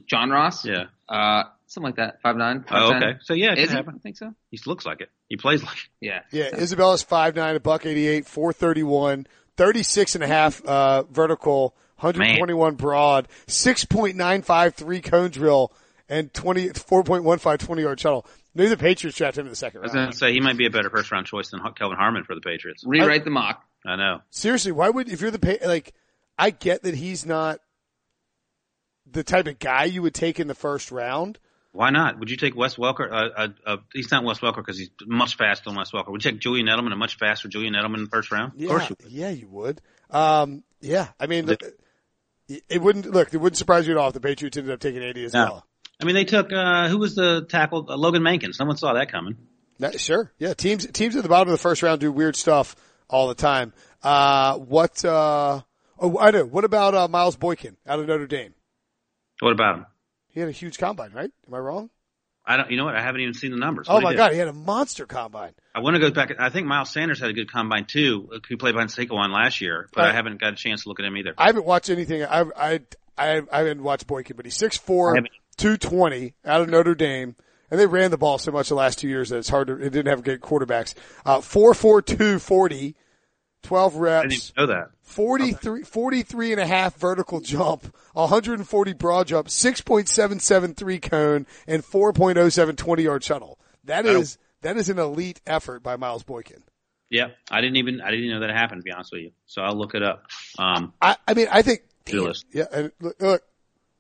[0.07, 0.65] John Ross?
[0.65, 0.85] Yeah.
[1.09, 2.21] Uh, something like that.
[2.23, 2.65] Five nine.
[2.71, 3.19] Oh, okay.
[3.23, 3.77] So yeah, it Is he?
[3.77, 3.95] happen.
[3.97, 4.35] I think so.
[4.51, 5.11] He looks like it.
[5.29, 5.89] He plays like it.
[6.01, 6.21] Yeah.
[6.31, 9.27] Yeah, Isabella's five nine, a buck eighty eight, four thirty one,
[9.57, 14.75] thirty six and a half uh, vertical, hundred twenty one broad, six point nine five
[14.75, 15.73] three cone drill,
[16.09, 18.27] and twenty four point one five twenty yard shuttle.
[18.55, 20.05] Maybe the Patriots draft him in the second I was round.
[20.05, 22.35] going to say he might be a better first round choice than Kelvin Harmon for
[22.35, 22.85] the Patriots.
[22.87, 23.65] Rewrite the mock.
[23.87, 24.21] I know.
[24.29, 25.95] Seriously, why would if you're the pa- like?
[26.39, 27.61] I get that he's not
[29.11, 31.39] the type of guy you would take in the first round.
[31.73, 32.19] Why not?
[32.19, 33.11] Would you take Wes Welker?
[33.11, 36.09] Uh, uh, uh, he's not Wes Welker because he's much faster than Wes Welker.
[36.09, 38.53] Would you take Julian Edelman, a much faster Julian Edelman in the first round?
[38.57, 39.13] Yeah, Of course you would.
[39.13, 39.81] yeah, you would.
[40.11, 41.73] Um, yeah, I mean, the,
[42.69, 43.33] it wouldn't look.
[43.33, 45.67] It wouldn't surprise you at all if the Patriots ended up taking eighty Andy well.
[46.01, 47.87] I mean, they took, uh, who was the tackle?
[47.89, 48.55] Uh, Logan Mankins.
[48.55, 49.37] Someone saw that coming.
[49.79, 50.33] That- sure.
[50.39, 50.55] Yeah.
[50.55, 52.75] Teams, teams at the bottom of the first round do weird stuff
[53.09, 53.73] all the time.
[54.03, 55.61] Uh, what, uh,
[56.01, 56.45] oh, I know.
[56.45, 58.55] What about, uh, Miles Boykin out of Notre Dame?
[59.41, 59.87] What about him?
[60.29, 61.31] He had a huge combine, right?
[61.47, 61.91] Am I wrong?
[62.45, 62.71] I don't.
[62.71, 62.97] You know what?
[62.97, 63.87] I haven't even seen the numbers.
[63.89, 65.53] Oh what my god, he had a monster combine.
[65.75, 66.33] I want to go back.
[66.39, 68.29] I think Miles Sanders had a good combine too.
[68.49, 70.99] He played behind Saquon last year, but I, I haven't got a chance to look
[70.99, 71.35] at him either.
[71.39, 72.25] I haven't watched anything.
[72.25, 72.81] I I
[73.17, 75.17] I, I haven't watched Boykin, but he's six four,
[75.57, 77.37] two twenty out of Notre Dame,
[77.71, 79.75] and they ran the ball so much the last two years that it's hard to.
[79.75, 80.95] It didn't have good quarterbacks.
[81.25, 82.97] Uh, four four two forty
[83.63, 84.53] 12 reps.
[84.57, 84.91] know that.
[85.03, 85.83] 43, okay.
[85.85, 93.23] 43 and a half vertical jump, 140 broad jump, 6.773 cone, and 4.07 20 yard
[93.23, 93.59] shuttle.
[93.85, 96.63] That is, that is an elite effort by Miles Boykin.
[97.13, 98.81] Yeah, I didn't even I didn't know that happened.
[98.81, 100.25] To be honest with you, so I'll look it up.
[100.59, 102.65] Um, I, I mean, I think damn, yeah.
[102.73, 103.43] And look, look,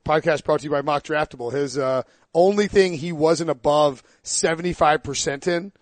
[0.02, 1.52] podcast brought to you by Mock Draftable.
[1.52, 5.72] His uh, only thing he wasn't above seventy five percent in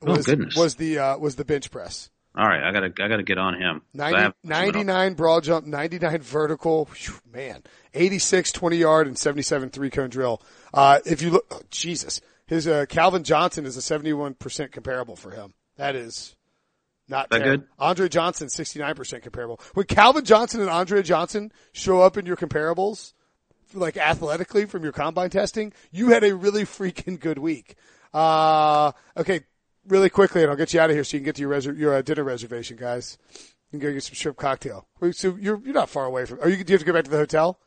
[0.00, 2.92] oh, was oh, was the uh, was the bench press all right, I gotta.
[3.02, 3.82] I gotta get on him.
[3.94, 7.62] 90, have- 99 broad jump, 99 vertical, Phew, man,
[7.94, 10.42] 86 20 yard and 77 three cone drill.
[10.74, 15.30] Uh, if you look, oh, Jesus, his, uh, Calvin Johnson is a 71% comparable for
[15.30, 15.54] him.
[15.76, 16.36] That is
[17.08, 17.64] not That good?
[17.78, 19.60] Andre Johnson, 69% comparable.
[19.74, 23.14] When Calvin Johnson and Andre Johnson show up in your comparables,
[23.72, 27.76] like athletically from your combine testing, you had a really freaking good week.
[28.12, 29.40] Uh, okay,
[29.88, 31.50] really quickly, and I'll get you out of here so you can get to your
[31.52, 33.18] reser- your uh, dinner reservation, guys.
[33.72, 34.86] You can go get some shrimp cocktail.
[35.12, 36.40] So you're you're not far away from.
[36.40, 36.62] Are you?
[36.62, 37.58] Do you have to go back to the hotel?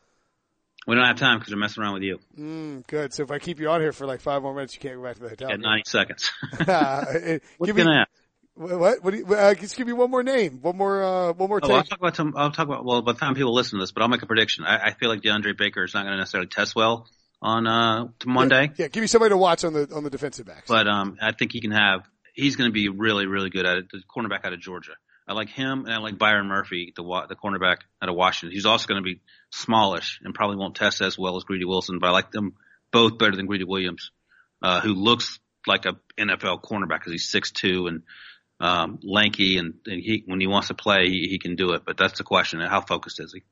[0.86, 3.12] We don't have time because we're messing around with you Mm, good.
[3.12, 5.02] So if I keep you on here for like five more minutes, you can't go
[5.02, 5.50] back to the hotel.
[5.52, 6.30] at 90 seconds.
[6.66, 7.04] Uh,
[7.58, 8.78] What's give me gonna happen?
[8.78, 9.04] what?
[9.04, 9.10] What?
[9.12, 10.58] Do you, uh, just give me one more name.
[10.62, 11.02] One more.
[11.02, 12.34] Uh, one more Oh, I'll talk about some.
[12.36, 12.84] I'll talk about.
[12.84, 14.64] Well, by the time people listen to this, but I'll make a prediction.
[14.64, 17.06] I, I feel like DeAndre Baker is not going to necessarily test well
[17.42, 20.46] on uh to Monday, yeah, give me somebody to watch on the on the defensive
[20.46, 20.68] backs.
[20.68, 22.02] but um, I think he can have.
[22.34, 23.86] He's going to be really, really good at it.
[23.90, 24.92] The cornerback out of Georgia.
[25.26, 28.54] I like him, and I like Byron Murphy, the the cornerback out of Washington.
[28.54, 29.20] He's also going to be
[29.50, 32.54] smallish and probably won't test as well as Greedy Wilson, but I like them
[32.90, 34.10] both better than Greedy Williams,
[34.62, 38.02] uh, who looks like a NFL cornerback because he's six two and
[38.60, 41.82] um, lanky, and, and he when he wants to play, he, he can do it.
[41.86, 43.42] But that's the question: how focused is he?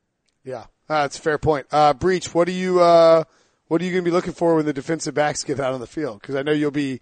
[0.44, 1.66] Yeah, uh, that's a fair point.
[1.70, 3.24] Uh, Breech, what do you, uh,
[3.68, 5.80] what are you going to be looking for when the defensive backs get out on
[5.80, 6.22] the field?
[6.22, 7.00] Cause I know you'll be,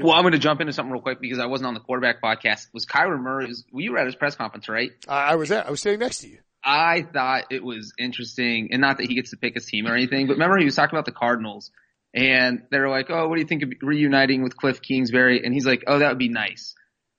[0.00, 2.20] Well, I'm going to jump into something real quick because I wasn't on the quarterback
[2.20, 2.66] podcast.
[2.72, 3.46] Was Kyler Murray?
[3.46, 4.90] Was, well, you were at his press conference, right?
[5.06, 6.38] I, I was there, I was sitting next to you.
[6.64, 9.94] I thought it was interesting, and not that he gets to pick his team or
[9.94, 11.70] anything, but remember he was talking about the Cardinals,
[12.14, 15.52] and they were like, "Oh, what do you think of reuniting with Cliff Kingsbury?" And
[15.52, 16.74] he's like, "Oh, that would be nice."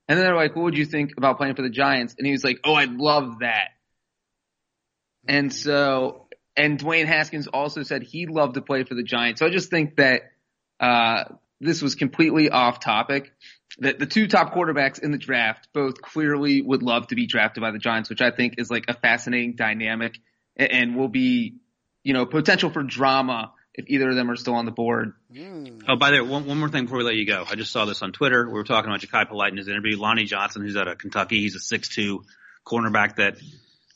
[0.08, 2.32] And then they're like, "What would you think about playing for the Giants?" And he
[2.32, 3.68] was like, "Oh, I'd love that."
[5.28, 6.25] And so,
[6.56, 9.40] and Dwayne Haskins also said he'd love to play for the Giants.
[9.40, 10.32] So I just think that
[10.80, 11.24] uh,
[11.60, 13.32] this was completely off topic.
[13.78, 17.60] That the two top quarterbacks in the draft both clearly would love to be drafted
[17.60, 20.18] by the Giants, which I think is like a fascinating dynamic
[20.56, 21.56] and, will be,
[22.02, 25.12] you know, potential for drama if either of them are still on the board.
[25.86, 27.44] Oh, by the way, one, one more thing before we let you go.
[27.46, 28.46] I just saw this on Twitter.
[28.46, 29.98] We were talking about Jachai Polite in his interview.
[29.98, 32.20] Lonnie Johnson, who's out of Kentucky, he's a 6'2
[32.66, 33.36] cornerback that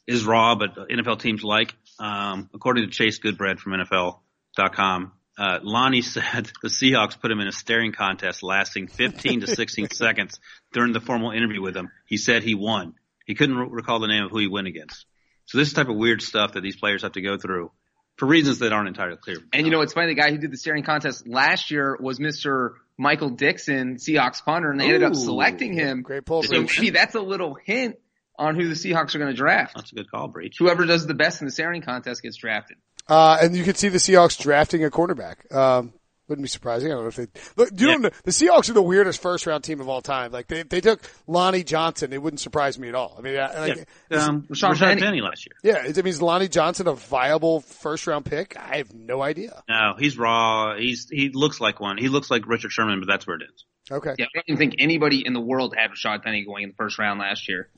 [0.07, 1.75] is raw, but NFL teams like.
[2.01, 7.47] Um, according to Chase Goodbread from NFL.com, uh, Lonnie said the Seahawks put him in
[7.47, 10.41] a staring contest lasting 15 to 16 seconds
[10.73, 11.91] during the formal interview with him.
[12.07, 12.95] He said he won.
[13.27, 15.07] He couldn't re- recall the name of who he went against.
[15.45, 17.71] So this is the type of weird stuff that these players have to go through
[18.17, 19.37] for reasons that aren't entirely clear.
[19.53, 20.09] And you know, it's funny.
[20.09, 22.75] The guy who did the staring contest last year was Mr.
[22.97, 26.03] Michael Dickson, Seahawks punter, and they ended up selecting him.
[26.03, 26.79] Great pull, So Breech.
[26.79, 27.97] maybe that's a little hint
[28.41, 29.74] on who the Seahawks are going to draft.
[29.76, 30.57] That's a good call, Breech.
[30.59, 32.78] Whoever does the best in the staring contest gets drafted.
[33.09, 35.55] Uh, and you could see the Seahawks drafting a cornerback.
[35.55, 35.93] Um,
[36.28, 36.93] wouldn't be surprising.
[36.93, 37.26] I don't know if they
[37.57, 37.70] look.
[37.76, 37.93] You Yeah.
[37.95, 40.30] don't know, the Seahawks are the weirdest first round team of all time.
[40.30, 42.12] Like they they took Lonnie Johnson.
[42.12, 43.16] It wouldn't surprise me at all.
[43.18, 44.24] I mean, I, like, Yeah.
[44.26, 45.01] Um, Rashawn Rashad Penny.
[45.01, 45.20] Penny.
[45.22, 45.74] last year.
[45.74, 45.84] yeah.
[45.88, 48.57] Is, I mean, is Lonnie Johnson a viable first round pick?
[48.57, 49.61] I have no idea.
[49.68, 50.76] No, he's raw.
[50.76, 51.99] He's he looks like one.
[51.99, 53.64] He looks like Richard Sherman, but that's where it is.
[53.91, 54.14] Okay.
[54.16, 56.76] Yeah, I don't even think anybody in the world had Rashad Penny going in the
[56.76, 57.68] first round last year.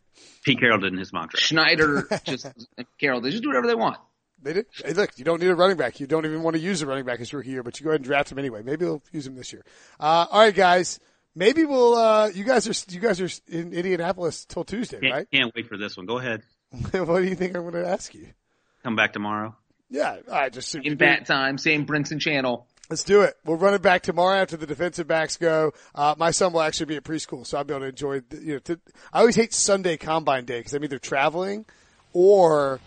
[0.45, 1.45] Pete Carroll did in his mock draft.
[1.45, 2.47] Schneider just
[2.99, 3.99] Carroll, they just do whatever they want.
[4.43, 4.67] They did.
[4.85, 6.01] Hey, look, you don't need a running back.
[6.01, 7.91] You don't even want to use a running back his rookie year, but you go
[7.91, 8.63] ahead and draft him anyway.
[8.63, 9.65] Maybe they'll use him this year.
[10.01, 10.99] Uh, all right, guys.
[11.35, 11.95] Maybe we'll.
[11.95, 15.31] Uh, you guys are you guys are in Indianapolis till Tuesday, Can't, right?
[15.33, 16.07] can't wait for this one.
[16.07, 16.43] Go ahead.
[16.93, 18.29] what do you think I'm going to ask you?
[18.83, 19.55] Come back tomorrow.
[19.89, 22.67] Yeah, I just In bat time, same Brinson channel.
[22.91, 23.37] Let's do it.
[23.45, 25.73] We'll run it back tomorrow after the defensive backs go.
[25.95, 28.21] Uh, my son will actually be at preschool, so I'll be able to enjoy.
[28.21, 28.81] The, you know, to,
[29.13, 31.65] I always hate Sunday combine day because I'm either traveling
[32.13, 32.81] or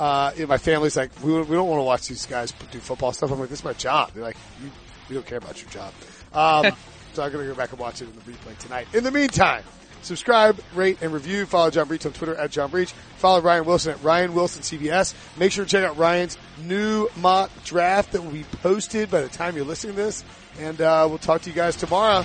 [0.00, 2.78] uh, you know, my family's like, we, we don't want to watch these guys do
[2.78, 3.30] football stuff.
[3.30, 4.12] I'm like, this is my job.
[4.14, 4.70] They're like, you,
[5.10, 5.92] we don't care about your job.
[6.32, 6.74] Um,
[7.12, 8.86] so I'm going to go back and watch it in the replay tonight.
[8.94, 9.62] In the meantime,
[10.02, 11.46] Subscribe, rate, and review.
[11.46, 12.92] Follow John Breech on Twitter at John Breech.
[13.18, 15.14] Follow Ryan Wilson at Ryan Wilson CBS.
[15.38, 19.28] Make sure to check out Ryan's new mock draft that will be posted by the
[19.28, 20.24] time you're listening to this.
[20.58, 22.24] And uh, we'll talk to you guys tomorrow.